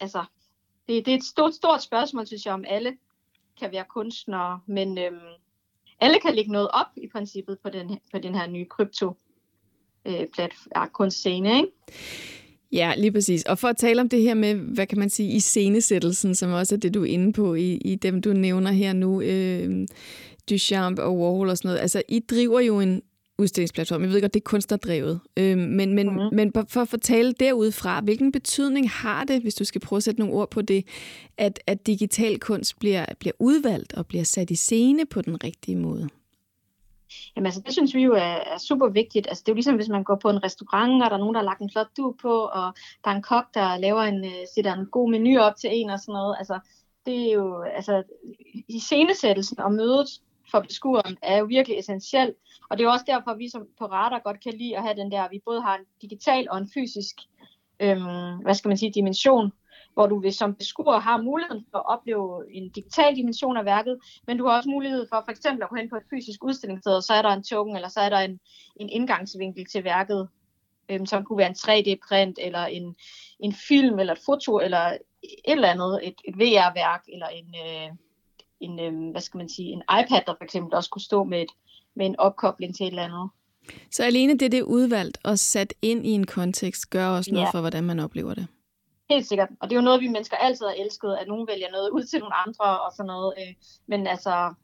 [0.00, 0.24] altså,
[0.88, 2.96] det, det er et stort, stort spørgsmål, synes jeg, om alle
[3.60, 5.18] kan være kunstnere, men øhm,
[6.00, 9.16] alle kan lægge noget op i princippet på den, på den her nye krypto
[10.04, 11.68] øh, platform, kunstscene, ikke?
[12.72, 13.44] Ja, lige præcis.
[13.44, 16.74] Og for at tale om det her med, hvad kan man sige, iscenesættelsen, som også
[16.74, 19.86] er det, du er inde på i, i dem, du nævner her nu, øh,
[20.50, 21.80] Duchamp og Warhol og sådan noget.
[21.80, 23.02] Altså, I driver jo en
[23.38, 24.02] udstillingsplatform.
[24.02, 25.20] Jeg ved godt, det er kunstnerdrevet.
[25.36, 26.36] Øh, men men, mm-hmm.
[26.36, 30.20] men for at fortælle derudfra, hvilken betydning har det, hvis du skal prøve at sætte
[30.20, 30.86] nogle ord på det,
[31.38, 35.76] at, at digital kunst bliver, bliver udvalgt og bliver sat i scene på den rigtige
[35.76, 36.08] måde?
[37.36, 39.26] Jamen altså, det synes vi jo er, er super vigtigt.
[39.26, 41.34] Altså, det er jo ligesom, hvis man går på en restaurant, og der er nogen,
[41.34, 44.24] der har lagt en flot du på, og der er en kok, der laver en,
[44.24, 46.36] øh, sætter en god menu op til en og sådan noget.
[46.38, 46.60] Altså,
[47.06, 48.02] det er jo, altså,
[48.68, 50.08] i scenesættelsen og mødet
[50.50, 52.36] for beskueren er jo virkelig essentielt.
[52.70, 54.82] Og det er jo også derfor, at vi som på Radar godt kan lide at
[54.82, 57.16] have den der, vi både har en digital og en fysisk,
[57.80, 59.52] øhm, hvad skal man sige, dimension
[60.00, 63.98] hvor du hvis som beskuer har muligheden for at opleve en digital dimension af værket,
[64.26, 66.92] men du har også mulighed for for eksempel at gå hen på et fysisk udstillingssted,
[66.92, 68.40] og så er der en token, eller så er der en,
[68.76, 70.28] en indgangsvinkel til værket,
[70.88, 72.96] øhm, som kunne være en 3D-print, eller en,
[73.40, 74.84] en film, eller et foto, eller
[75.22, 77.88] et eller andet, et, et VR-værk, eller en, øh,
[78.60, 81.42] en øh, hvad skal man sige, en iPad, der for eksempel også kunne stå med,
[81.42, 81.50] et,
[81.96, 83.30] med en opkobling til et eller andet.
[83.90, 87.46] Så alene det, det er udvalgt og sat ind i en kontekst, gør også noget
[87.46, 87.50] ja.
[87.50, 88.46] for, hvordan man oplever det?
[89.10, 89.48] Helt sikkert.
[89.60, 92.04] Og det er jo noget, vi mennesker altid har elsket, at nogen vælger noget ud
[92.04, 93.34] til nogle andre og sådan noget.
[93.38, 93.54] Øh.
[93.86, 94.54] Men altså,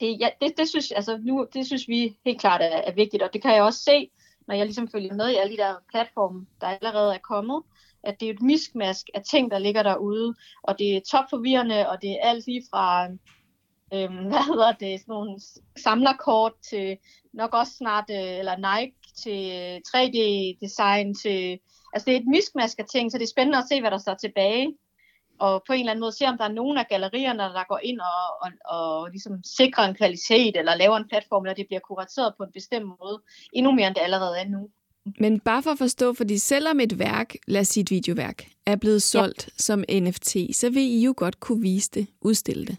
[0.00, 3.22] det, ja, det, det, synes, altså, nu, det synes vi helt klart er, er vigtigt,
[3.22, 4.10] og det kan jeg også se,
[4.48, 7.62] når jeg ligesom følger med i alle de der platforme, der allerede er kommet,
[8.02, 12.02] at det er et miskmask af ting, der ligger derude, og det er topforvirrende, og
[12.02, 13.04] det er alt lige fra,
[13.94, 15.40] øhm, hvad hedder det, sådan nogle
[15.76, 16.96] samlerkort til
[17.32, 21.58] nok også snart, øh, eller Nike til øh, 3D-design til
[21.96, 23.98] Altså det er et miskmask af ting, så det er spændende at se, hvad der
[23.98, 24.74] står tilbage.
[25.38, 27.80] Og på en eller anden måde se, om der er nogen af gallerierne, der går
[27.82, 31.80] ind og, og, og ligesom sikrer en kvalitet, eller laver en platform, eller det bliver
[31.80, 33.22] kurateret på en bestemt måde.
[33.52, 34.68] Endnu mere, end det allerede er nu.
[35.18, 38.76] Men bare for at forstå, fordi selvom et værk, lad os sige et videoværk, er
[38.76, 39.52] blevet solgt ja.
[39.56, 42.76] som NFT, så vil I jo godt kunne vise det, udstille det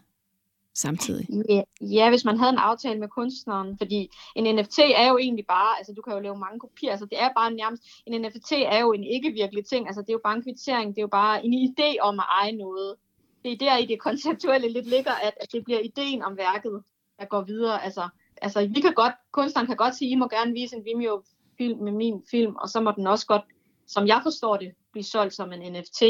[0.78, 1.28] samtidig?
[1.50, 5.46] Ja, ja, hvis man havde en aftale med kunstneren, fordi en NFT er jo egentlig
[5.48, 8.52] bare, altså du kan jo lave mange kopier, altså det er bare nærmest, en NFT
[8.52, 11.16] er jo en ikke-virkelig ting, altså det er jo bare en kvittering, det er jo
[11.22, 12.96] bare en idé om at eje noget.
[13.44, 16.84] Det er der i det konceptuelle lidt ligger, at, at det bliver ideen om værket,
[17.20, 18.10] der går videre, altså,
[18.42, 21.24] altså vi kan godt, kunstneren kan godt sige, I må gerne vise en Vimeo
[21.58, 23.42] film med min film, og så må den også godt,
[23.88, 26.04] som jeg forstår det, blive solgt som en NFT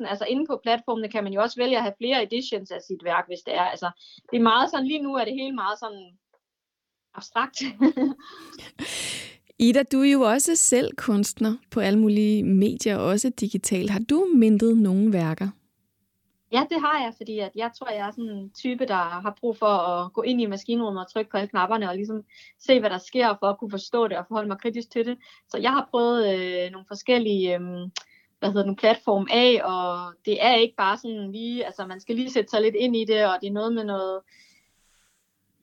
[0.00, 3.04] altså inde på platformene kan man jo også vælge at have flere editions af sit
[3.04, 3.62] værk, hvis det er.
[3.62, 3.90] Altså,
[4.30, 6.18] det er meget sådan, lige nu er det hele meget sådan
[7.14, 7.62] abstrakt.
[9.58, 13.90] Ida, du er jo også selv kunstner på alle mulige medier, også digitalt.
[13.90, 15.48] Har du mindet nogle værker?
[16.52, 19.36] Ja, det har jeg, fordi at jeg tror, jeg er sådan en type, der har
[19.40, 22.22] brug for at gå ind i maskinrummet og trykke på alle knapperne og ligesom
[22.58, 25.18] se, hvad der sker, for at kunne forstå det og forholde mig kritisk til det.
[25.48, 27.88] Så jeg har prøvet øh, nogle forskellige øh,
[28.38, 32.16] hvad hedder den, platform af, og det er ikke bare sådan lige, altså man skal
[32.16, 34.20] lige sætte sig lidt ind i det, og det er noget med noget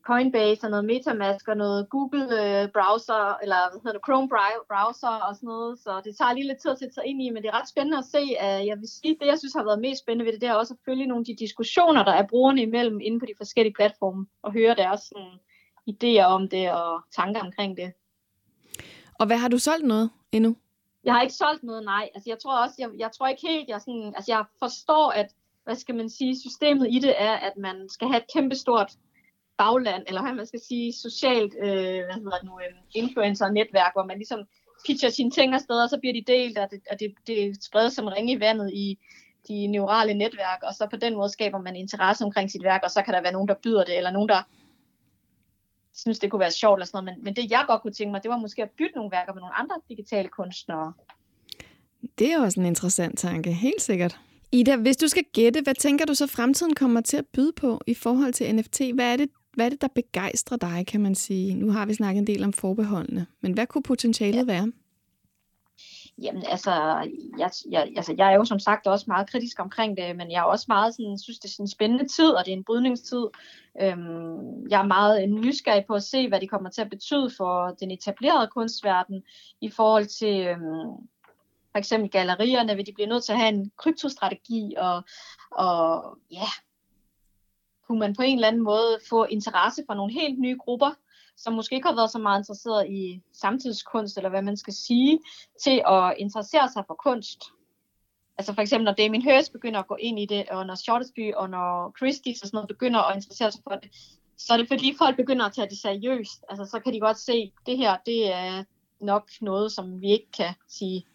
[0.05, 4.29] Coinbase og noget Metamask og noget Google øh, browser, eller hvad hedder det, Chrome
[4.71, 7.29] browser og sådan noget, så det tager lige lidt tid at sætte sig ind i,
[7.29, 9.63] men det er ret spændende at se, at jeg vil sige, det jeg synes har
[9.63, 12.11] været mest spændende ved det, det er også at følge nogle af de diskussioner, der
[12.11, 15.33] er brugerne imellem inde på de forskellige platforme, og høre deres sådan,
[15.91, 17.93] idéer om det og tanker omkring det.
[19.19, 20.55] Og hvad har du solgt noget endnu?
[21.05, 22.09] Jeg har ikke solgt noget, nej.
[22.15, 25.27] Altså, jeg tror også, jeg, jeg tror ikke helt, jeg, sådan, altså, jeg forstår, at
[25.63, 28.91] hvad skal man sige, systemet i det er, at man skal have et kæmpestort
[29.57, 34.05] bagland, eller hvad man skal sige, socialt øh, hvad hedder det nu, øh, influencer-netværk, hvor
[34.05, 34.39] man ligesom
[34.85, 37.93] pitcher sine ting afsted, og så bliver de delt, og det, og det, det spredes
[37.93, 38.99] som ringe i vandet i
[39.47, 42.91] de neurale netværk, og så på den måde skaber man interesse omkring sit værk, og
[42.91, 44.41] så kan der være nogen, der byder det, eller nogen, der
[45.95, 47.17] synes, det kunne være sjovt eller sådan noget.
[47.17, 49.33] Men, men det, jeg godt kunne tænke mig, det var måske at bytte nogle værker
[49.33, 50.93] med nogle andre digitale kunstnere.
[52.19, 54.19] Det er også en interessant tanke, helt sikkert.
[54.51, 57.81] Ida, hvis du skal gætte, hvad tænker du så fremtiden kommer til at byde på
[57.87, 58.81] i forhold til NFT?
[58.93, 61.55] Hvad er det, hvad er det der begejstrer dig, kan man sige?
[61.55, 64.43] Nu har vi snakket en del om forbeholdene, men hvad kunne potentialet ja.
[64.43, 64.71] være?
[66.21, 66.71] Jamen altså
[67.37, 70.39] jeg, jeg, altså, jeg er jo som sagt også meget kritisk omkring det, men jeg
[70.39, 73.27] er også meget sådan, synes, det er en spændende tid, og det er en brydningstid.
[73.81, 77.29] Øhm, jeg er meget øh, nysgerrig på at se, hvad det kommer til at betyde
[77.37, 79.23] for den etablerede kunstverden
[79.61, 81.07] i forhold til øhm,
[81.71, 85.03] for eksempel gallerierne, vil de blive nødt til at have en kryptostrategi, og,
[85.51, 86.47] og ja,
[87.87, 90.91] kunne man på en eller anden måde få interesse fra nogle helt nye grupper,
[91.37, 95.19] som måske ikke har været så meget interesseret i samtidskunst, eller hvad man skal sige,
[95.63, 97.43] til at interessere sig for kunst.
[98.37, 101.33] Altså for eksempel, når Damien Hirst begynder at gå ind i det, og når Shortesby
[101.33, 103.89] og når Christie og sådan noget begynder at interessere sig for det,
[104.37, 106.45] så er det fordi folk begynder at tage det seriøst.
[106.49, 108.63] Altså så kan de godt se, at det her, det er
[108.99, 111.05] nok noget, som vi ikke kan sige,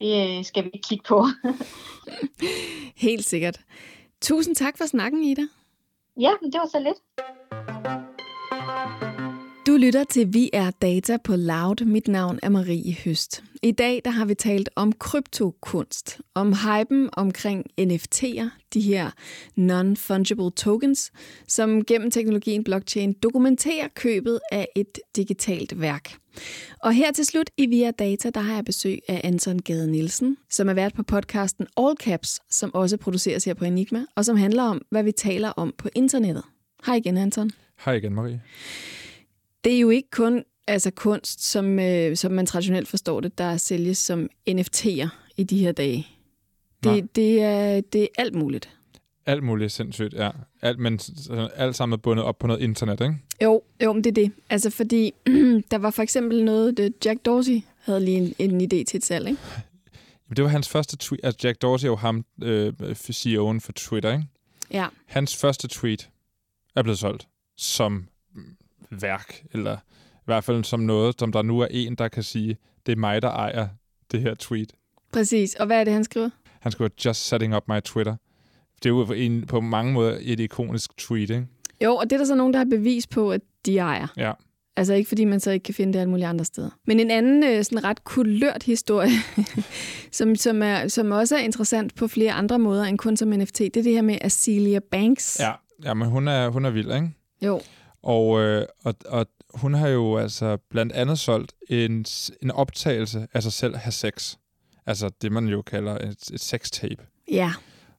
[0.00, 1.26] det skal vi ikke kigge på.
[3.06, 3.60] Helt sikkert.
[4.20, 5.42] Tusind tak for snakken, Ida.
[6.20, 6.98] Ja, det var så lidt.
[9.66, 11.84] Du lytter til Vi er Data på Loud.
[11.84, 13.44] Mit navn er Marie Høst.
[13.62, 19.10] I dag der har vi talt om kryptokunst, om hypen omkring NFT'er, de her
[19.56, 21.12] non-fungible tokens,
[21.48, 26.14] som gennem teknologien blockchain dokumenterer købet af et digitalt værk.
[26.82, 30.36] Og her til slut i Via Data, der har jeg besøg af Anton Gade Nielsen,
[30.50, 34.36] som er vært på podcasten All Caps, som også produceres her på Enigma, og som
[34.36, 36.44] handler om, hvad vi taler om på internettet.
[36.86, 37.50] Hej igen, Anton.
[37.84, 38.40] Hej igen, Marie.
[39.64, 43.56] Det er jo ikke kun altså kunst, som, øh, som man traditionelt forstår det, der
[43.56, 46.06] sælges som NFT'er i de her dage.
[46.84, 48.70] Det, det, er, det er alt muligt.
[49.26, 50.30] Alt muligt sindssygt, ja.
[50.62, 51.00] Alt, men
[51.54, 53.14] alt sammen er bundet op på noget internet, ikke?
[53.42, 54.32] Jo, jo, men det er det.
[54.50, 55.12] Altså fordi,
[55.70, 59.04] der var for eksempel noget, det Jack Dorsey havde lige en, en idé til et
[59.04, 59.40] salg, ikke?
[60.36, 61.20] Det var hans første tweet.
[61.24, 64.24] Altså Jack Dorsey er jo ham, øh, CEO'en for Twitter, ikke?
[64.70, 64.86] Ja.
[65.06, 66.10] Hans første tweet
[66.76, 68.06] er blevet solgt som
[68.90, 69.76] værk, eller
[70.14, 72.56] i hvert fald som noget, som der nu er en, der kan sige,
[72.86, 73.68] det er mig, der ejer
[74.12, 74.72] det her tweet.
[75.12, 75.54] Præcis.
[75.54, 76.30] Og hvad er det, han skriver?
[76.60, 78.16] Han skriver, just setting up my Twitter.
[78.82, 81.46] Det er jo en, på mange måder et ikonisk tweet, ikke?
[81.84, 84.06] Jo, og det er der så nogen, der har bevis på, at de ejer.
[84.16, 84.32] Ja.
[84.76, 86.70] Altså ikke fordi man så ikke kan finde det alle mulige andre steder.
[86.86, 89.10] Men en anden øh, sådan ret kulørt historie,
[90.18, 93.58] som, som, er, som også er interessant på flere andre måder end kun som NFT,
[93.58, 95.40] det er det her med Azealia Banks.
[95.40, 95.52] Ja,
[95.84, 97.10] ja men hun er, hun er vild, ikke?
[97.42, 97.60] Jo.
[98.04, 102.04] Og, øh, og, og hun har jo altså blandt andet solgt en,
[102.42, 104.36] en optagelse af sig selv have sex.
[104.86, 107.06] Altså det, man jo kalder et, et sextape.
[107.32, 107.52] Ja.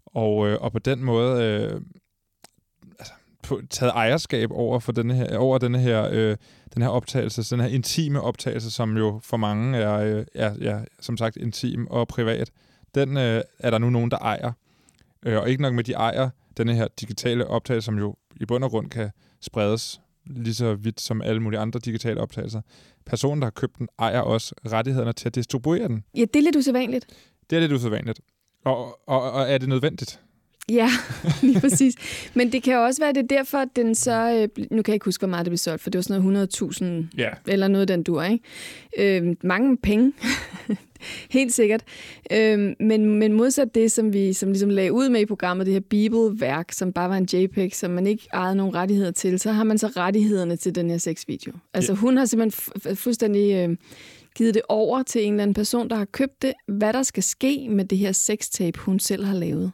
[0.06, 1.82] Og, øh, og på den måde øh,
[3.00, 6.38] altså, på, taget ejerskab over for denne her, over denne her, øh,
[6.74, 10.80] den her optagelse, den her intime optagelse, som jo for mange er, øh, er ja,
[11.00, 12.52] som sagt intim og privat.
[12.96, 14.52] Den øh, er der nu nogen, der ejer.
[15.26, 18.64] Øh, og ikke nok med, de ejer denne her digitale optagelse, som jo i bund
[18.64, 19.12] og grund kan
[19.46, 22.62] spredes lige så vidt som alle mulige andre digitale optagelser.
[23.06, 26.04] Personen, der har købt den, ejer også rettighederne til at distribuere den.
[26.16, 27.06] Ja, det er lidt usædvanligt.
[27.50, 28.20] Det er lidt usædvanligt.
[28.66, 30.20] Og, og, og er det nødvendigt?
[30.70, 30.90] Ja,
[31.42, 31.96] lige præcis.
[32.34, 34.50] Men det kan også være, det er derfor, at den så...
[34.58, 36.22] Øh, nu kan jeg ikke huske, hvor meget det blev solgt, for det var sådan
[36.22, 36.86] noget 100.000
[37.18, 37.30] ja.
[37.48, 38.44] eller noget den dur, ikke?
[38.98, 40.14] Øh, mange penge.
[41.30, 41.84] Helt sikkert.
[42.32, 45.74] Øh, men, men modsat det, som vi som ligesom lagde ud med i programmet, det
[45.74, 49.52] her Bibelværk, som bare var en JPEG, som man ikke ejede nogen rettigheder til, så
[49.52, 51.54] har man så rettighederne til den her sexvideo.
[51.74, 51.98] Altså ja.
[51.98, 53.78] hun har simpelthen fuldstændig øh,
[54.36, 57.24] givet det over til en eller anden person, der har købt det, hvad der skal
[57.24, 59.72] ske med det her sextape, hun selv har lavet.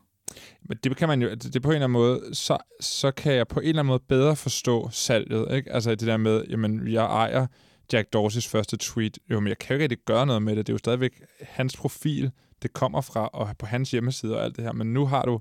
[0.70, 3.48] Men det kan man jo, det på en eller anden måde, så, så kan jeg
[3.48, 5.72] på en eller anden måde bedre forstå salget, ikke?
[5.72, 7.48] Altså det der med, jamen, jeg ejer
[7.94, 10.68] Jack Dorseys første tweet, jo, men jeg kan jo ikke rigtig gøre noget med det.
[10.68, 12.32] Det er jo stadigvæk hans profil,
[12.62, 14.72] det kommer fra, og på hans hjemmeside og alt det her.
[14.72, 15.40] Men nu har du,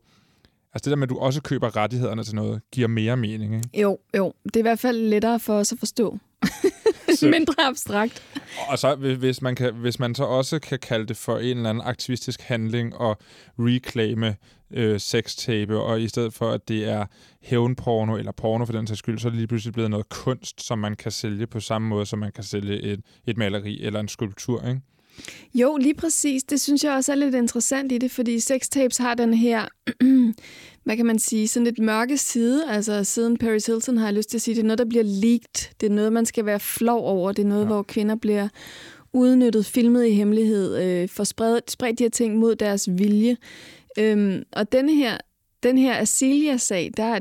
[0.74, 3.80] altså det der med, at du også køber rettighederne til noget, giver mere mening, ikke?
[3.80, 4.32] Jo, jo.
[4.44, 6.18] Det er i hvert fald lettere for os at forstå.
[7.36, 8.22] Mindre abstrakt.
[8.68, 11.70] Og så hvis man, kan, hvis man så også kan kalde det for en eller
[11.70, 13.18] anden aktivistisk handling og
[13.58, 14.36] reclaime
[14.70, 17.06] øh, sextape, og i stedet for, at det er
[17.42, 20.66] hævnporno eller porno for den sags skyld, så er det lige pludselig blevet noget kunst,
[20.66, 24.00] som man kan sælge på samme måde, som man kan sælge et, et maleri eller
[24.00, 24.80] en skulptur, ikke?
[25.54, 26.42] Jo, lige præcis.
[26.42, 29.68] Det synes jeg også er lidt interessant i det, fordi sextapes har den her,
[30.84, 32.70] hvad kan man sige, sådan lidt mørke side.
[32.70, 35.04] Altså siden Paris Hilton har jeg lyst til at sige, det er noget, der bliver
[35.04, 35.74] leaked.
[35.80, 37.32] Det er noget, man skal være flov over.
[37.32, 37.66] Det er noget, ja.
[37.66, 38.48] hvor kvinder bliver
[39.12, 43.36] udnyttet, filmet i hemmelighed, øh, får spredt, spredt de her ting mod deres vilje.
[43.98, 45.18] Øhm, og denne her,
[45.62, 47.18] den her Asilia-sag, der,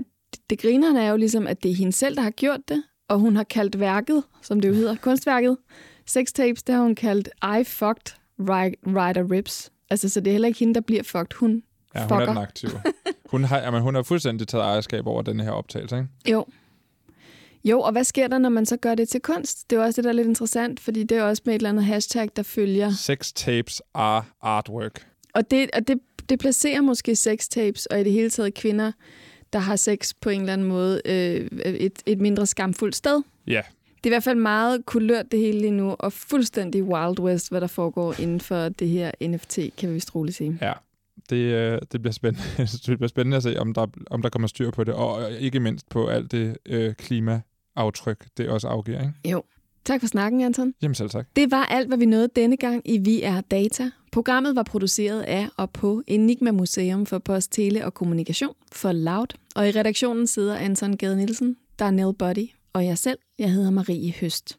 [0.50, 3.20] det grinerne er jo ligesom, at det er hende selv, der har gjort det, og
[3.20, 5.58] hun har kaldt værket, som det jo hedder, kunstværket,
[6.08, 7.30] sextapes, der har hun kaldt
[7.60, 9.72] I fucked Ryder Rips.
[9.90, 11.34] Altså, så det er heller ikke hende, der bliver fucked.
[11.36, 11.64] Hun
[11.96, 12.22] Ja, hun fucker.
[12.22, 12.72] er den aktive.
[13.32, 16.10] Hun har, jamen, hun har fuldstændig taget ejerskab over den her optagelse, ikke?
[16.32, 16.46] Jo.
[17.64, 19.70] Jo, og hvad sker der, når man så gør det til kunst?
[19.70, 21.70] Det er også det, der er lidt interessant, fordi det er også med et eller
[21.70, 22.92] andet hashtag, der følger.
[22.92, 25.08] Sex tapes are artwork.
[25.34, 26.00] Og det, og det,
[26.30, 28.92] det placerer måske sextapes og i det hele taget kvinder,
[29.54, 33.22] der har sex på en eller anden måde, øh, et, et mindre skamfuldt sted.
[33.48, 33.62] Ja.
[34.04, 37.50] Det er i hvert fald meget kulørt det hele lige nu, og fuldstændig Wild West,
[37.50, 40.58] hvad der foregår inden for det her NFT, kan vi vist roligt sige.
[40.62, 40.74] Ja,
[41.30, 42.48] det, øh, det, bliver spændende.
[42.86, 45.60] det bliver spændende at se, om der, om der kommer styr på det, og ikke
[45.60, 49.00] mindst på alt det øh, klimaaftryk, det også afgiver.
[49.00, 49.14] Ikke?
[49.32, 49.44] Jo.
[49.86, 50.74] Tak for snakken, Anton.
[50.82, 51.28] Jamen selv tak.
[51.36, 53.92] Det var alt, hvad vi nåede denne gang i Vi er Data.
[54.12, 59.28] Programmet var produceret af og på Enigma Museum for Post, Tele og Kommunikation for Loud.
[59.56, 63.20] Og i redaktionen sidder Anton Gade Nielsen, Darnell Buddy og jeg selv.
[63.40, 64.59] Jeg hedder Marie Høst.